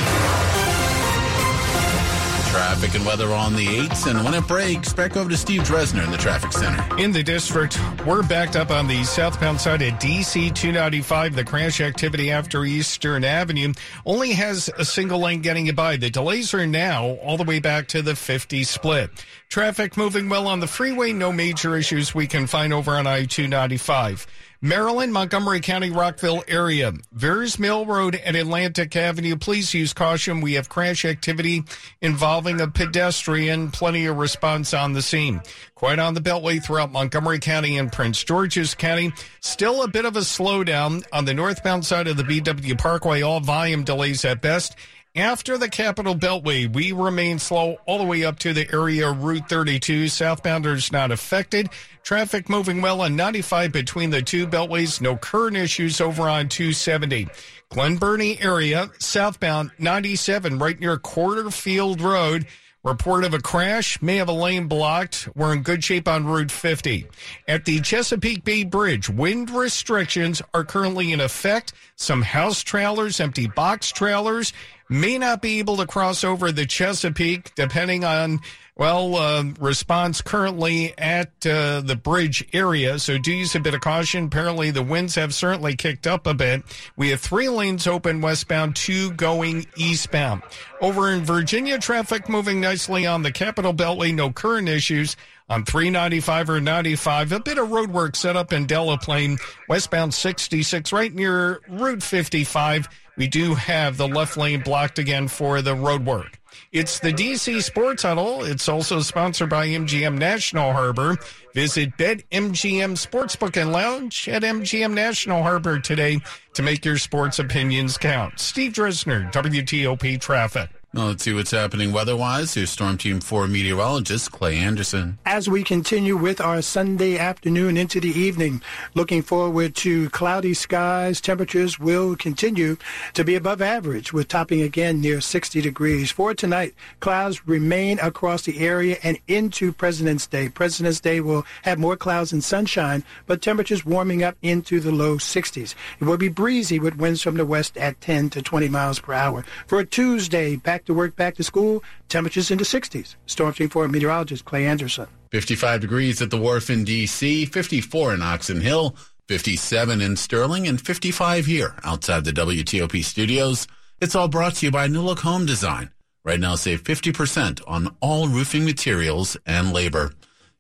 Traffic 2.52 2.96
and 2.96 3.06
weather 3.06 3.34
on 3.34 3.56
the 3.56 3.66
8s, 3.66 4.10
and 4.10 4.24
when 4.26 4.34
it 4.34 4.46
breaks, 4.48 4.92
back 4.92 5.16
over 5.16 5.30
to 5.30 5.38
Steve 5.38 5.62
Dresner 5.62 6.04
in 6.04 6.12
the 6.12 6.18
traffic 6.18 6.52
center. 6.52 6.84
In 6.98 7.12
the 7.12 7.24
district, 7.24 7.80
we're 8.06 8.24
backed 8.24 8.56
up 8.56 8.72
on 8.72 8.88
the 8.88 9.04
southbound 9.04 9.62
side 9.62 9.82
at 9.82 10.02
DC 10.02 10.54
295. 10.54 11.36
The 11.36 11.46
crash 11.46 11.80
activity 11.80 12.32
after 12.32 12.66
Eastern 12.66 13.24
Avenue 13.24 13.74
only 14.06 14.32
has 14.34 14.70
a 14.78 14.84
single 14.84 15.20
lane 15.20 15.42
getting 15.42 15.74
by. 15.76 15.96
The 15.96 16.10
delays 16.10 16.54
are 16.54 16.68
now 16.68 17.12
all 17.24 17.38
the 17.38 17.44
way 17.44 17.60
back 17.60 17.88
to 17.90 18.02
the 18.02 18.16
50 18.16 18.64
split. 18.64 19.10
Traffic 19.48 19.96
moving 19.96 20.28
well 20.28 20.48
on 20.48 20.60
the 20.60 20.68
freeway. 20.68 21.14
No 21.14 21.32
major 21.32 21.78
issues 21.78 22.16
we 22.16 22.28
can 22.28 22.48
find 22.48 22.74
over 22.74 22.92
on 22.92 23.08
I 23.08 23.26
295. 23.26 24.28
Maryland, 24.64 25.12
Montgomery 25.12 25.60
County, 25.60 25.90
Rockville 25.90 26.44
area. 26.48 26.92
Veirs 27.18 27.58
Mill 27.58 27.88
Road 27.88 28.14
and 28.14 28.36
Atlantic 28.36 28.96
Avenue. 28.96 29.36
Please 29.36 29.74
use 29.74 29.92
caution. 29.92 30.40
We 30.40 30.54
have 30.54 30.70
crash 30.70 31.04
activity 31.04 31.64
involving 32.00 32.62
a 32.62 32.68
pedestrian. 32.68 33.72
Plenty 33.72 34.06
of 34.06 34.18
response 34.18 34.76
on 34.76 34.94
the 34.94 35.02
scene. 35.02 35.42
Quite 35.74 35.98
on 35.98 36.14
the 36.14 36.22
Beltway 36.22 36.64
throughout 36.64 36.92
Montgomery 36.92 37.40
County 37.40 37.80
and 37.80 37.92
Prince 37.92 38.24
George's 38.24 38.76
County. 38.76 39.12
Still 39.40 39.82
a 39.82 39.88
bit 39.88 40.06
of 40.06 40.16
a 40.16 40.20
slowdown 40.20 41.04
on 41.12 41.26
the 41.26 41.34
northbound 41.34 41.84
side 41.84 42.08
of 42.08 42.18
the 42.18 42.24
BW 42.24 42.78
Parkway. 42.78 43.24
All 43.24 43.40
volume 43.40 43.84
delays 43.84 44.24
at 44.26 44.44
best. 44.44 44.76
After 45.14 45.58
the 45.58 45.68
Capital 45.68 46.16
Beltway, 46.16 46.74
we 46.74 46.94
remain 46.94 47.38
slow 47.38 47.76
all 47.86 47.98
the 47.98 48.06
way 48.06 48.24
up 48.24 48.40
to 48.40 48.54
the 48.54 48.74
area 48.74 49.12
Route 49.12 49.50
32. 49.50 50.06
Southbounders 50.06 50.90
not 50.90 51.12
affected. 51.12 51.68
Traffic 52.02 52.48
moving 52.48 52.82
well 52.82 53.02
on 53.02 53.18
95 53.18 53.74
between 53.74 54.10
the 54.10 54.22
two 54.22 54.48
beltways. 54.48 55.02
No 55.02 55.18
current 55.18 55.58
issues 55.58 56.00
over 56.00 56.30
on 56.30 56.48
270. 56.48 57.28
Glen 57.68 57.98
Burnie 57.98 58.42
area, 58.42 58.90
southbound 59.00 59.72
97, 59.80 60.58
right 60.60 60.80
near 60.80 60.96
Quarterfield 60.96 62.00
Road. 62.00 62.48
Report 62.84 63.26
of 63.26 63.36
a 63.36 63.40
crash 63.40 64.02
may 64.02 64.16
have 64.16 64.30
a 64.30 64.32
lane 64.32 64.68
blocked. 64.68 65.30
We're 65.36 65.54
in 65.54 65.62
good 65.62 65.84
shape 65.84 66.08
on 66.08 66.26
Route 66.26 66.50
50. 66.50 67.06
At 67.48 67.66
the 67.66 67.80
Chesapeake 67.80 68.44
Bay 68.44 68.64
Bridge, 68.64 69.08
wind 69.08 69.52
restrictions 69.52 70.42
are 70.54 70.64
currently 70.64 71.12
in 71.12 71.20
effect. 71.20 71.74
Some 71.96 72.24
house 72.24 72.64
trailers, 72.64 73.20
empty 73.20 73.46
box 73.46 73.92
trailers 73.92 74.52
may 74.92 75.18
not 75.18 75.42
be 75.42 75.60
able 75.60 75.78
to 75.78 75.88
cross 75.88 76.24
over 76.24 76.52
the 76.52 76.66
Chesapeake 76.66 77.56
depending 77.56 78.04
on 78.04 78.42
well, 78.78 79.16
uh, 79.16 79.44
response 79.60 80.22
currently 80.22 80.98
at 80.98 81.46
uh, 81.46 81.82
the 81.82 82.00
bridge 82.02 82.48
area, 82.54 82.98
so 83.00 83.18
do 83.18 83.32
use 83.32 83.54
a 83.54 83.60
bit 83.60 83.74
of 83.74 83.82
caution. 83.82 84.26
Apparently, 84.26 84.72
the 84.72 84.82
winds 84.82 85.16
have 85.16 85.34
certainly 85.34 85.76
kicked 85.76 86.08
up 86.08 86.26
a 86.26 86.34
bit. 86.34 86.64
We 86.96 87.10
have 87.10 87.20
three 87.20 87.50
lanes 87.50 87.86
open 87.86 88.22
westbound, 88.22 88.78
two 88.78 89.12
going 89.12 89.68
eastbound. 89.76 90.42
Over 90.80 91.12
in 91.12 91.26
Virginia, 91.26 91.80
traffic 91.80 92.30
moving 92.30 92.62
nicely 92.62 93.06
on 93.06 93.24
the 93.24 93.32
Capital 93.32 93.74
Beltway, 93.74 94.16
no 94.16 94.32
current 94.32 94.70
issues. 94.70 95.18
On 95.50 95.66
395 95.66 96.50
or 96.50 96.62
95, 96.62 97.34
a 97.34 97.40
bit 97.42 97.58
of 97.58 97.72
road 97.72 97.92
work 97.92 98.16
set 98.16 98.38
up 98.38 98.54
in 98.54 98.66
Delaplane, 98.66 99.38
westbound 99.68 100.14
66, 100.14 100.94
right 100.94 101.14
near 101.14 101.60
Route 101.68 102.02
55. 102.02 102.88
We 103.18 103.28
do 103.28 103.56
have 103.56 103.98
the 103.98 104.08
left 104.08 104.38
lane 104.38 104.62
blocked 104.62 104.98
again 104.98 105.28
for 105.28 105.62
the 105.62 105.76
road 105.76 106.06
work. 106.06 106.41
It's 106.72 107.00
the 107.00 107.12
DC 107.12 107.62
Sports 107.64 108.04
Huddle. 108.04 108.46
It's 108.46 108.70
also 108.70 109.02
sponsored 109.02 109.50
by 109.50 109.68
MGM 109.68 110.18
National 110.18 110.72
Harbor. 110.72 111.18
Visit 111.54 111.98
BetMGM 111.98 112.96
Sportsbook 112.96 113.62
and 113.62 113.74
Lounge 113.74 114.30
at 114.30 114.44
MGM 114.44 114.94
National 114.94 115.44
Harbor 115.44 115.80
today 115.80 116.22
to 116.54 116.64
make 116.64 116.86
your 116.86 116.98
sports 116.98 117.40
opinions 117.40 117.98
count. 117.98 118.40
Steve 118.40 118.72
Dresner, 118.72 119.30
WTOP 119.34 120.22
Traffic. 120.22 120.70
Now 120.94 121.08
let's 121.08 121.24
see 121.24 121.32
what's 121.32 121.52
happening 121.52 121.94
weather-wise. 121.94 122.54
Here's 122.54 122.70
Storm 122.70 122.98
Team 122.98 123.22
4 123.22 123.48
meteorologist 123.48 124.34
Clay 124.34 124.58
Anderson. 124.58 125.20
As 125.26 125.48
we 125.48 125.64
continue 125.64 126.18
with 126.18 126.42
our 126.42 126.62
Sunday 126.62 127.18
afternoon 127.18 127.78
into 127.78 128.02
the 128.02 128.10
evening, 128.10 128.62
looking 128.94 129.22
forward 129.22 129.74
to 129.78 130.10
cloudy 130.10 130.54
skies. 130.54 131.22
Temperatures 131.22 131.80
will 131.80 132.18
continue 132.18 132.76
to 133.14 133.24
be 133.24 133.36
above 133.36 133.62
average, 133.62 134.12
with 134.12 134.28
topping 134.28 134.62
again 134.62 135.00
near 135.00 135.22
60 135.22 135.62
degrees. 135.62 136.12
For 136.12 136.34
tonight, 136.34 136.76
clouds 137.00 137.48
remain 137.48 137.98
across 138.00 138.42
the 138.42 138.60
area 138.60 138.98
and 139.02 139.18
into 139.30 139.72
President's 139.72 140.28
Day. 140.28 140.50
President's 140.50 141.00
Day 141.00 141.22
will 141.22 141.46
have 141.62 141.80
more 141.80 141.96
clouds 141.96 142.34
and 142.34 142.44
sunshine, 142.44 143.06
but 143.28 143.42
temperatures 143.42 143.86
warming 143.86 144.24
up 144.24 144.36
into 144.42 144.82
the 144.82 144.92
low 144.92 145.16
60s. 145.16 145.74
It 146.02 146.04
will 146.04 146.18
be 146.18 146.28
breezy 146.28 146.80
with 146.80 146.98
winds 146.98 147.22
from 147.22 147.38
the 147.38 147.46
west 147.46 147.78
at 147.78 148.02
10 148.02 148.30
to 148.32 148.42
20 148.42 148.68
miles 148.68 149.00
per 149.00 149.14
hour. 149.14 149.46
For 149.68 149.86
Tuesday, 149.86 150.58
back 150.58 150.81
to 150.86 150.94
work, 150.94 151.16
back 151.16 151.36
to 151.36 151.44
school, 151.44 151.84
temperatures 152.10 152.52
in 152.52 152.58
the 152.58 152.64
60s. 152.64 153.16
Storm 153.26 153.54
Team 153.54 153.70
4 153.70 153.88
meteorologist 153.88 154.46
Clay 154.46 154.66
Anderson. 154.66 155.08
55 155.32 155.82
degrees 155.82 156.22
at 156.22 156.30
the 156.30 156.38
wharf 156.38 156.70
in 156.70 156.84
D.C., 156.84 157.46
54 157.46 158.16
in 158.16 158.22
Oxon 158.22 158.62
Hill, 158.62 158.96
57 159.28 160.02
in 160.02 160.18
Sterling, 160.18 160.68
and 160.68 160.80
55 160.80 161.46
here 161.46 161.76
outside 161.84 162.26
the 162.26 162.34
WTOP 162.34 163.04
studios. 163.04 163.68
It's 164.02 164.16
all 164.16 164.28
brought 164.28 164.56
to 164.56 164.66
you 164.66 164.72
by 164.72 164.88
New 164.88 165.02
Look 165.02 165.20
Home 165.20 165.46
Design. 165.46 165.92
Right 166.24 166.40
now, 166.40 166.56
save 166.56 166.84
50% 166.84 167.62
on 167.66 167.96
all 168.02 168.28
roofing 168.28 168.66
materials 168.66 169.38
and 169.46 169.74
labor. 169.74 170.12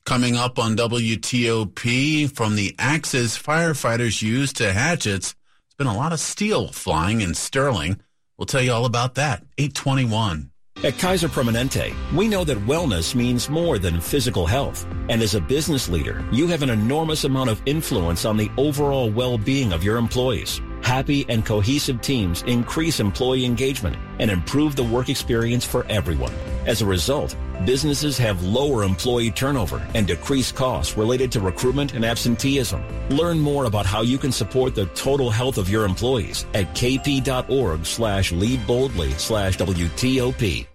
Coming 0.05 0.35
up 0.35 0.57
on 0.57 0.75
WTOP, 0.75 2.31
from 2.35 2.55
the 2.55 2.75
axes 2.79 3.37
firefighters 3.37 4.21
used 4.21 4.55
to 4.57 4.73
hatchets, 4.73 5.35
it's 5.65 5.75
been 5.75 5.87
a 5.87 5.95
lot 5.95 6.13
of 6.13 6.19
steel 6.19 6.69
flying 6.69 7.21
in 7.21 7.33
Sterling. 7.33 8.01
We'll 8.41 8.47
tell 8.47 8.63
you 8.63 8.73
all 8.73 8.85
about 8.85 9.13
that. 9.15 9.43
821. 9.59 10.49
At 10.83 10.97
Kaiser 10.97 11.27
Permanente, 11.27 11.93
we 12.11 12.27
know 12.27 12.43
that 12.43 12.57
wellness 12.65 13.13
means 13.13 13.51
more 13.51 13.77
than 13.77 14.01
physical 14.01 14.47
health. 14.47 14.83
And 15.09 15.21
as 15.21 15.35
a 15.35 15.39
business 15.39 15.87
leader, 15.87 16.25
you 16.31 16.47
have 16.47 16.63
an 16.63 16.71
enormous 16.71 17.23
amount 17.23 17.51
of 17.51 17.61
influence 17.67 18.25
on 18.25 18.37
the 18.37 18.49
overall 18.57 19.11
well-being 19.11 19.73
of 19.73 19.83
your 19.83 19.97
employees. 19.97 20.59
Happy 20.81 21.23
and 21.29 21.45
cohesive 21.45 22.01
teams 22.01 22.41
increase 22.47 22.99
employee 22.99 23.45
engagement 23.45 23.95
and 24.17 24.31
improve 24.31 24.75
the 24.75 24.85
work 24.85 25.09
experience 25.09 25.63
for 25.63 25.85
everyone. 25.85 26.33
As 26.65 26.81
a 26.81 26.85
result, 26.87 27.35
businesses 27.65 28.17
have 28.17 28.43
lower 28.43 28.83
employee 28.83 29.31
turnover 29.31 29.85
and 29.95 30.07
decreased 30.07 30.55
costs 30.55 30.97
related 30.97 31.31
to 31.31 31.39
recruitment 31.39 31.93
and 31.93 32.03
absenteeism. 32.03 32.83
Learn 33.09 33.39
more 33.39 33.65
about 33.65 33.85
how 33.85 34.01
you 34.01 34.17
can 34.17 34.31
support 34.31 34.75
the 34.75 34.85
total 34.87 35.29
health 35.29 35.57
of 35.57 35.69
your 35.69 35.85
employees 35.85 36.45
at 36.53 36.67
kp.org 36.75 37.85
slash 37.85 38.31
lead 38.31 38.65
boldly 38.67 39.11
slash 39.11 39.57
WTOP. 39.57 40.67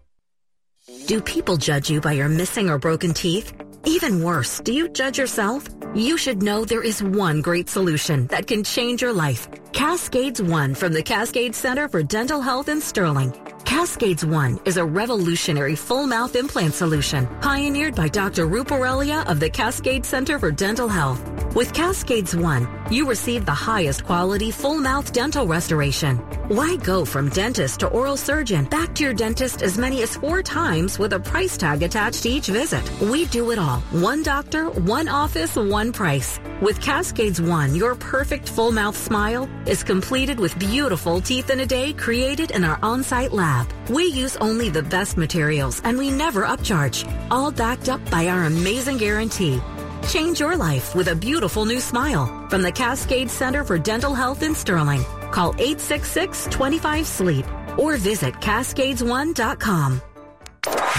Do 1.07 1.20
people 1.20 1.57
judge 1.57 1.88
you 1.88 2.01
by 2.01 2.12
your 2.12 2.29
missing 2.29 2.68
or 2.68 2.79
broken 2.79 3.14
teeth? 3.14 3.55
Even 3.85 4.25
worse, 4.25 4.59
do 4.59 4.72
you 4.72 4.88
judge 4.88 5.18
yourself? 5.18 5.68
You 5.94 6.18
should 6.18 6.42
know 6.42 6.64
there 6.64 6.83
is 6.83 7.01
one 7.01 7.40
great 7.40 7.68
solution 7.68 8.27
that 8.27 8.49
can 8.49 8.64
change 8.64 9.03
your 9.03 9.12
life. 9.12 9.49
Cascades 9.72 10.42
One 10.42 10.75
from 10.75 10.92
the 10.92 11.05
Cascade 11.05 11.55
Center 11.55 11.88
for 11.88 12.03
Dental 12.03 12.40
Health 12.40 12.68
in 12.68 12.81
Sterling. 12.81 13.33
Cascades 13.66 14.24
One 14.24 14.61
is 14.64 14.76
a 14.76 14.85
revolutionary 14.85 15.74
full 15.74 16.07
mouth 16.07 16.37
implant 16.37 16.72
solution 16.72 17.26
pioneered 17.40 17.96
by 17.96 18.07
Dr. 18.07 18.46
Ruparelia 18.46 19.26
of 19.26 19.40
the 19.40 19.50
Cascade 19.50 20.07
Center 20.07 20.38
for 20.38 20.52
Dental 20.52 20.87
Health. 20.87 21.20
With 21.57 21.72
Cascades 21.72 22.37
One, 22.37 22.68
you 22.90 23.09
receive 23.09 23.44
the 23.44 23.52
highest 23.52 24.05
quality 24.05 24.50
full 24.50 24.79
mouth 24.79 25.12
dental 25.12 25.46
restoration. 25.46 26.18
Why 26.48 26.76
go 26.76 27.05
from 27.05 27.31
dentist 27.31 27.81
to 27.81 27.88
oral 27.88 28.16
surgeon 28.16 28.66
back 28.66 28.94
to 28.94 29.05
your 29.05 29.14
dentist 29.14 29.62
as 29.62 29.79
many 29.79 30.02
as 30.02 30.16
four 30.16 30.42
times 30.42 30.98
with 30.98 31.14
a 31.14 31.18
price 31.18 31.57
tag 31.57 31.83
attached 31.83 32.22
to 32.22 32.29
each 32.29 32.48
visit? 32.48 32.85
We 33.00 33.24
do 33.24 33.50
it 33.52 33.59
all. 33.59 33.81
One 33.90 34.22
doctor, 34.22 34.68
one 34.68 35.09
office, 35.09 35.57
one 35.57 35.92
price. 35.92 36.38
With 36.61 36.81
Cascades 36.81 37.40
One, 37.40 37.74
your 37.74 37.94
perfect 37.94 38.48
full 38.48 38.70
mouth 38.70 38.96
smile 38.96 39.48
is 39.66 39.83
completed 39.83 40.38
with 40.38 40.59
beautiful 40.59 41.22
teeth 41.22 41.48
in 41.48 41.61
a 41.61 41.66
day 41.66 41.94
created 41.94 42.50
in 42.50 42.64
our 42.64 42.79
on-site 42.83 43.33
lab. 43.33 43.56
We 43.88 44.05
use 44.05 44.37
only 44.37 44.71
the 44.71 44.83
best 44.83 45.16
materials 45.16 45.81
and 45.85 45.99
we 45.99 46.11
never 46.11 46.45
upcharge, 46.45 47.07
all 47.31 47.51
backed 47.51 47.88
up 47.88 48.01
by 48.11 48.29
our 48.29 48.45
amazing 48.45 48.99
guarantee. 48.99 49.61
Change 50.09 50.40
your 50.40 50.57
life 50.57 50.95
with 50.95 51.09
a 51.09 51.14
beautiful 51.14 51.64
new 51.64 51.81
smile 51.81 52.49
from 52.49 52.62
the 52.62 52.73
Cascade 52.73 53.31
Center 53.31 53.64
for 53.64 53.79
Dental 53.79 54.14
Health 54.14 54.42
in 54.42 54.55
Sterling. 54.55 55.05
Call 55.31 55.53
866-25-SLEEP 55.55 57.47
or 57.79 57.97
visit 57.97 58.35
cascades1.com. 58.35 60.01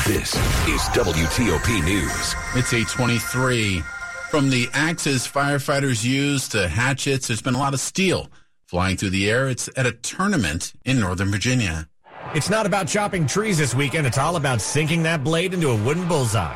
This 0.06 0.36
is 0.68 0.82
WTOP 0.96 1.84
News. 1.84 2.36
It's 2.56 2.74
823. 2.74 3.82
From 4.30 4.50
the 4.50 4.70
axes 4.74 5.28
firefighters 5.28 6.04
use 6.04 6.48
to 6.50 6.68
hatchets, 6.68 7.28
there's 7.28 7.42
been 7.42 7.56
a 7.56 7.60
lot 7.60 7.74
of 7.74 7.80
steel 7.80 8.30
flying 8.68 8.98
through 8.98 9.12
the 9.12 9.30
air. 9.30 9.50
It's 9.50 9.70
at 9.76 9.86
a 9.86 9.92
tournament 9.92 10.74
in 10.86 11.00
Northern 11.00 11.30
Virginia. 11.30 11.90
It's 12.36 12.50
not 12.50 12.66
about 12.66 12.88
chopping 12.90 13.26
trees 13.26 13.58
this 13.58 13.74
weekend. 13.74 14.06
It's 14.06 14.18
all 14.18 14.36
about 14.36 14.60
sinking 14.60 15.04
that 15.04 15.24
blade 15.24 15.54
into 15.54 15.70
a 15.70 15.76
wooden 15.76 16.08
bullseye. 16.10 16.56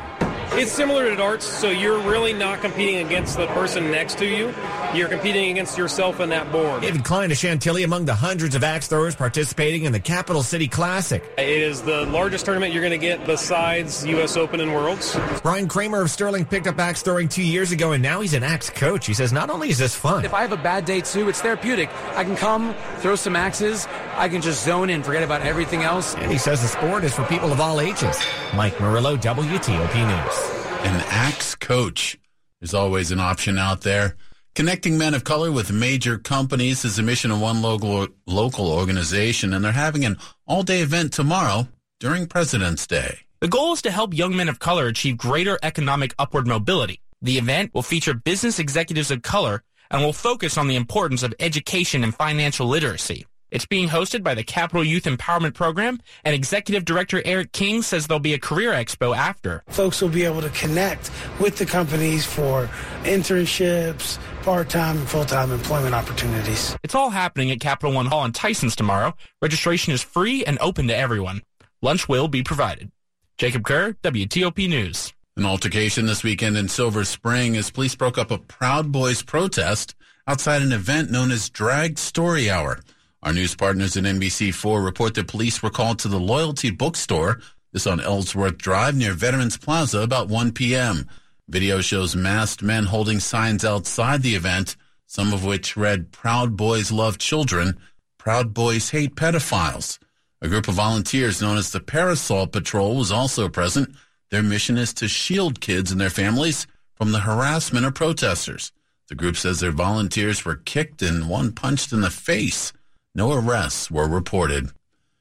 It's 0.52 0.70
similar 0.70 1.08
to 1.08 1.16
darts, 1.16 1.46
so 1.46 1.70
you're 1.70 1.98
really 1.98 2.34
not 2.34 2.60
competing 2.60 3.06
against 3.06 3.38
the 3.38 3.46
person 3.48 3.90
next 3.90 4.18
to 4.18 4.26
you. 4.26 4.52
You're 4.94 5.08
competing 5.08 5.50
against 5.50 5.78
yourself 5.78 6.20
and 6.20 6.30
that 6.32 6.52
board. 6.52 6.82
David 6.82 7.02
Klein 7.02 7.30
of 7.30 7.38
Chantilly 7.38 7.82
among 7.82 8.04
the 8.04 8.14
hundreds 8.14 8.54
of 8.54 8.62
axe 8.62 8.88
throwers 8.88 9.16
participating 9.16 9.84
in 9.84 9.92
the 9.92 9.98
Capital 10.00 10.42
City 10.42 10.68
Classic. 10.68 11.24
It 11.38 11.48
is 11.48 11.80
the 11.80 12.04
largest 12.06 12.44
tournament 12.44 12.74
you're 12.74 12.82
going 12.82 12.90
to 12.92 12.98
get 12.98 13.24
besides 13.24 14.04
U.S. 14.04 14.36
Open 14.36 14.60
and 14.60 14.74
Worlds. 14.74 15.16
Brian 15.42 15.66
Kramer 15.66 16.02
of 16.02 16.10
Sterling 16.10 16.44
picked 16.44 16.66
up 16.66 16.78
axe 16.78 17.00
throwing 17.00 17.26
two 17.28 17.42
years 17.42 17.72
ago, 17.72 17.92
and 17.92 18.02
now 18.02 18.20
he's 18.20 18.34
an 18.34 18.42
axe 18.42 18.68
coach. 18.68 19.06
He 19.06 19.14
says 19.14 19.32
not 19.32 19.48
only 19.48 19.70
is 19.70 19.78
this 19.78 19.94
fun, 19.94 20.26
If 20.26 20.34
I 20.34 20.42
have 20.42 20.52
a 20.52 20.58
bad 20.58 20.84
day 20.84 21.00
too, 21.00 21.30
it's 21.30 21.40
therapeutic. 21.40 21.88
I 22.14 22.22
can 22.24 22.36
come, 22.36 22.74
throw 22.98 23.14
some 23.14 23.34
axes, 23.34 23.88
I 24.16 24.28
can 24.28 24.42
just 24.42 24.62
zone 24.62 24.90
in, 24.90 25.02
forget 25.02 25.22
about 25.22 25.40
everything 25.40 25.82
else. 25.82 26.14
and 26.16 26.30
he 26.30 26.36
says 26.36 26.60
the 26.60 26.68
sport 26.68 27.02
is 27.04 27.14
for 27.14 27.24
people 27.24 27.50
of 27.50 27.60
all 27.60 27.80
ages. 27.80 28.20
Mike 28.54 28.78
Murillo, 28.78 29.16
WTOP 29.16 29.94
News. 29.94 30.84
An 30.86 31.02
axe 31.08 31.54
coach. 31.54 32.18
is 32.60 32.74
always 32.74 33.10
an 33.10 33.20
option 33.20 33.56
out 33.56 33.80
there. 33.80 34.16
Connecting 34.54 34.98
men 34.98 35.14
of 35.14 35.24
color 35.24 35.50
with 35.50 35.72
major 35.72 36.18
companies 36.18 36.84
is 36.84 36.96
the 36.96 37.02
mission 37.02 37.30
of 37.30 37.40
one 37.40 37.62
local 37.62 38.06
local 38.26 38.70
organization, 38.70 39.54
and 39.54 39.64
they're 39.64 39.72
having 39.72 40.04
an 40.04 40.18
all-day 40.46 40.82
event 40.82 41.14
tomorrow 41.14 41.68
during 42.00 42.26
President's 42.26 42.86
Day. 42.86 43.20
The 43.40 43.48
goal 43.48 43.72
is 43.72 43.80
to 43.82 43.90
help 43.90 44.12
young 44.12 44.36
men 44.36 44.50
of 44.50 44.58
color 44.58 44.88
achieve 44.88 45.16
greater 45.16 45.58
economic 45.62 46.14
upward 46.18 46.46
mobility. 46.46 47.00
The 47.22 47.38
event 47.38 47.72
will 47.72 47.82
feature 47.82 48.12
business 48.12 48.58
executives 48.58 49.10
of 49.10 49.22
color 49.22 49.62
and 49.90 50.04
will 50.04 50.12
focus 50.12 50.58
on 50.58 50.68
the 50.68 50.76
importance 50.76 51.22
of 51.22 51.32
education 51.40 52.04
and 52.04 52.14
financial 52.14 52.66
literacy. 52.66 53.24
It's 53.52 53.66
being 53.66 53.90
hosted 53.90 54.22
by 54.22 54.34
the 54.34 54.42
Capital 54.42 54.82
Youth 54.82 55.04
Empowerment 55.04 55.52
Program, 55.52 56.00
and 56.24 56.34
Executive 56.34 56.86
Director 56.86 57.20
Eric 57.22 57.52
King 57.52 57.82
says 57.82 58.06
there'll 58.06 58.18
be 58.18 58.32
a 58.32 58.38
career 58.38 58.72
expo 58.72 59.14
after. 59.14 59.62
Folks 59.68 60.00
will 60.00 60.08
be 60.08 60.24
able 60.24 60.40
to 60.40 60.48
connect 60.48 61.10
with 61.38 61.58
the 61.58 61.66
companies 61.66 62.24
for 62.24 62.70
internships, 63.02 64.18
part-time 64.42 64.96
and 64.96 65.06
full-time 65.06 65.52
employment 65.52 65.94
opportunities. 65.94 66.74
It's 66.82 66.94
all 66.94 67.10
happening 67.10 67.50
at 67.50 67.60
Capital 67.60 67.94
One 67.94 68.06
Hall 68.06 68.24
in 68.24 68.32
Tysons 68.32 68.74
tomorrow. 68.74 69.14
Registration 69.42 69.92
is 69.92 70.00
free 70.00 70.42
and 70.46 70.56
open 70.62 70.88
to 70.88 70.96
everyone. 70.96 71.42
Lunch 71.82 72.08
will 72.08 72.28
be 72.28 72.42
provided. 72.42 72.90
Jacob 73.36 73.64
Kerr, 73.64 73.92
WTOP 74.02 74.66
News. 74.66 75.12
An 75.36 75.44
altercation 75.44 76.06
this 76.06 76.22
weekend 76.22 76.56
in 76.56 76.68
Silver 76.68 77.04
Spring 77.04 77.54
as 77.58 77.70
police 77.70 77.94
broke 77.94 78.16
up 78.16 78.30
a 78.30 78.38
Proud 78.38 78.90
Boys 78.92 79.22
protest 79.22 79.94
outside 80.26 80.62
an 80.62 80.72
event 80.72 81.10
known 81.10 81.30
as 81.30 81.50
Drag 81.50 81.98
Story 81.98 82.50
Hour. 82.50 82.80
Our 83.22 83.32
news 83.32 83.54
partners 83.54 83.96
at 83.96 84.02
NBC4 84.02 84.84
report 84.84 85.14
that 85.14 85.28
police 85.28 85.62
were 85.62 85.70
called 85.70 86.00
to 86.00 86.08
the 86.08 86.18
Loyalty 86.18 86.70
Bookstore, 86.70 87.40
this 87.72 87.86
on 87.86 88.00
Ellsworth 88.00 88.58
Drive 88.58 88.96
near 88.96 89.12
Veterans 89.12 89.56
Plaza 89.56 90.00
about 90.00 90.28
1 90.28 90.50
p.m. 90.52 91.08
Video 91.48 91.80
shows 91.80 92.16
masked 92.16 92.62
men 92.62 92.84
holding 92.84 93.20
signs 93.20 93.64
outside 93.64 94.22
the 94.22 94.34
event, 94.34 94.76
some 95.06 95.32
of 95.32 95.44
which 95.44 95.76
read 95.76 96.10
Proud 96.10 96.56
Boys 96.56 96.90
Love 96.90 97.16
Children, 97.16 97.78
Proud 98.18 98.52
Boys 98.52 98.90
Hate 98.90 99.14
Pedophiles. 99.14 100.00
A 100.40 100.48
group 100.48 100.66
of 100.66 100.74
volunteers 100.74 101.40
known 101.40 101.56
as 101.58 101.70
the 101.70 101.78
Parasol 101.78 102.48
Patrol 102.48 102.96
was 102.96 103.12
also 103.12 103.48
present. 103.48 103.94
Their 104.30 104.42
mission 104.42 104.76
is 104.76 104.92
to 104.94 105.06
shield 105.06 105.60
kids 105.60 105.92
and 105.92 106.00
their 106.00 106.10
families 106.10 106.66
from 106.94 107.12
the 107.12 107.20
harassment 107.20 107.86
of 107.86 107.94
protesters. 107.94 108.72
The 109.08 109.14
group 109.14 109.36
says 109.36 109.60
their 109.60 109.70
volunteers 109.70 110.44
were 110.44 110.56
kicked 110.56 111.02
and 111.02 111.28
one 111.28 111.52
punched 111.52 111.92
in 111.92 112.00
the 112.00 112.10
face. 112.10 112.72
No 113.14 113.32
arrests 113.32 113.90
were 113.90 114.08
reported. 114.08 114.70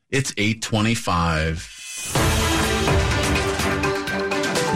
It's 0.10 0.34
825. 0.38 2.13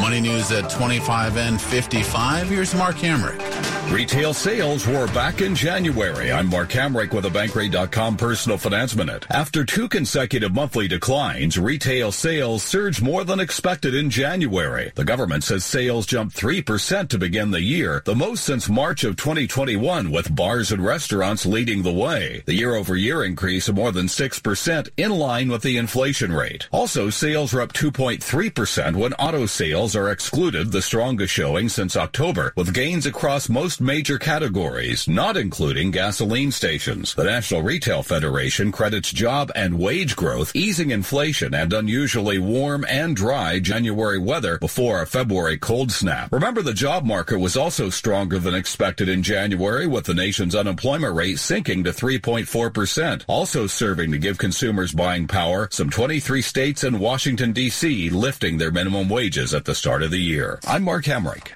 Money 0.02 0.20
news 0.20 0.52
at 0.52 0.70
25 0.70 1.38
and 1.38 1.62
55. 1.62 2.50
Here's 2.50 2.76
Mark 2.76 2.98
Hamrick. 2.98 3.75
Retail 3.92 4.34
sales 4.34 4.88
were 4.88 5.06
back 5.08 5.42
in 5.42 5.54
January. 5.56 6.32
I'm 6.32 6.50
Mark 6.50 6.70
Hamrick 6.70 7.14
with 7.14 7.26
a 7.26 7.30
Bankrate.com 7.30 8.18
personal 8.18 8.58
finance 8.58 8.96
minute. 8.96 9.28
After 9.30 9.64
two 9.64 9.88
consecutive 9.88 10.56
monthly 10.56 10.88
declines, 10.88 11.60
retail 11.60 12.12
sales 12.12 12.64
surged 12.64 13.04
more 13.04 13.24
than 13.24 13.40
expected 13.40 13.94
in 13.94 14.10
January. 14.10 14.92
The 14.96 15.06
government 15.06 15.44
says 15.44 15.64
sales 15.64 16.08
jumped 16.08 16.36
3% 16.36 17.10
to 17.10 17.18
begin 17.20 17.52
the 17.52 17.62
year, 17.62 18.02
the 18.06 18.16
most 18.16 18.44
since 18.44 18.68
March 18.68 19.04
of 19.04 19.18
2021, 19.18 20.10
with 20.10 20.36
bars 20.36 20.72
and 20.72 20.84
restaurants 20.84 21.46
leading 21.46 21.84
the 21.84 21.94
way. 21.94 22.42
The 22.48 22.56
year 22.56 22.74
over 22.74 22.96
year 22.96 23.24
increase 23.24 23.70
of 23.70 23.76
more 23.76 23.92
than 23.92 24.08
6% 24.08 24.90
in 24.98 25.12
line 25.12 25.50
with 25.50 25.62
the 25.62 25.78
inflation 25.78 26.34
rate. 26.34 26.68
Also, 26.72 27.12
sales 27.12 27.54
were 27.54 27.62
up 27.62 27.72
2.3% 27.72 28.96
when 28.96 29.14
auto 29.14 29.46
sales 29.46 29.96
are 29.96 30.10
excluded, 30.10 30.72
the 30.72 30.82
strongest 30.82 31.34
showing 31.34 31.70
since 31.70 31.96
October, 31.96 32.52
with 32.56 32.74
gains 32.74 33.06
across 33.06 33.48
most 33.76 33.82
major 33.82 34.18
categories, 34.18 35.06
not 35.06 35.36
including 35.36 35.92
gasoline 35.92 36.50
stations. 36.50 37.14
The 37.14 37.26
National 37.26 37.62
Retail 37.62 38.04
Federation 38.04 38.72
credits 38.72 39.12
job 39.12 39.52
and 39.54 39.78
wage 39.78 40.16
growth, 40.16 40.56
easing 40.56 40.92
inflation, 40.92 41.54
and 41.54 41.74
unusually 41.74 42.40
warm 42.40 42.86
and 42.88 43.18
dry 43.18 43.60
January 43.60 44.18
weather 44.18 44.58
before 44.60 45.02
a 45.02 45.08
February 45.08 45.58
cold 45.58 45.92
snap. 45.92 46.32
Remember, 46.32 46.62
the 46.62 46.74
job 46.74 47.04
market 47.04 47.40
was 47.40 47.58
also 47.58 47.90
stronger 47.90 48.40
than 48.40 48.56
expected 48.56 49.10
in 49.10 49.24
January, 49.24 49.88
with 49.88 50.06
the 50.06 50.14
nation's 50.14 50.56
unemployment 50.56 51.14
rate 51.14 51.40
sinking 51.40 51.84
to 51.84 51.92
3.4%, 51.92 53.26
also 53.28 53.68
serving 53.68 54.12
to 54.12 54.18
give 54.18 54.38
consumers 54.38 54.94
buying 54.94 55.28
power. 55.28 55.68
Some 55.72 55.90
23 55.90 56.42
states 56.42 56.86
and 56.86 57.00
Washington, 57.00 57.52
D.C. 57.52 58.10
lifting 58.10 58.58
their 58.58 58.72
minimum 58.72 59.10
wages 59.10 59.54
at 59.54 59.66
the 59.66 59.76
start 59.76 60.02
of 60.02 60.12
the 60.12 60.22
year. 60.22 60.60
I'm 60.66 60.84
Mark 60.84 61.04
Hamrick. 61.04 61.56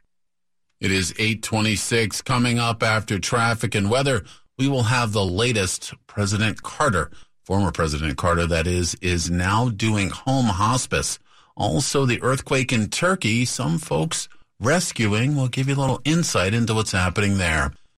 It 0.79 0.91
is 0.91 1.11
826 1.19 2.21
coming 2.21 2.57
up 2.57 2.83
after 2.83 3.19
traffic 3.19 3.75
and 3.75 3.89
weather. 3.89 4.23
We 4.57 4.69
will 4.69 4.83
have 4.83 5.11
the 5.11 5.25
latest 5.25 5.93
President 6.07 6.63
Carter, 6.63 7.11
former 7.43 7.73
President 7.73 8.17
Carter, 8.17 8.47
that 8.47 8.65
is, 8.65 8.95
is 9.01 9.29
now 9.29 9.67
doing 9.67 10.09
home 10.09 10.45
hospice. 10.45 11.19
Also, 11.57 12.05
the 12.05 12.21
earthquake 12.21 12.71
in 12.71 12.87
Turkey, 12.87 13.43
some 13.43 13.77
folks 13.77 14.29
rescuing. 14.61 15.35
We'll 15.35 15.49
give 15.49 15.67
you 15.67 15.75
a 15.75 15.81
little 15.81 15.99
insight 16.05 16.53
into 16.53 16.73
what's 16.73 16.93
happening 16.93 17.37
there. 17.37 17.73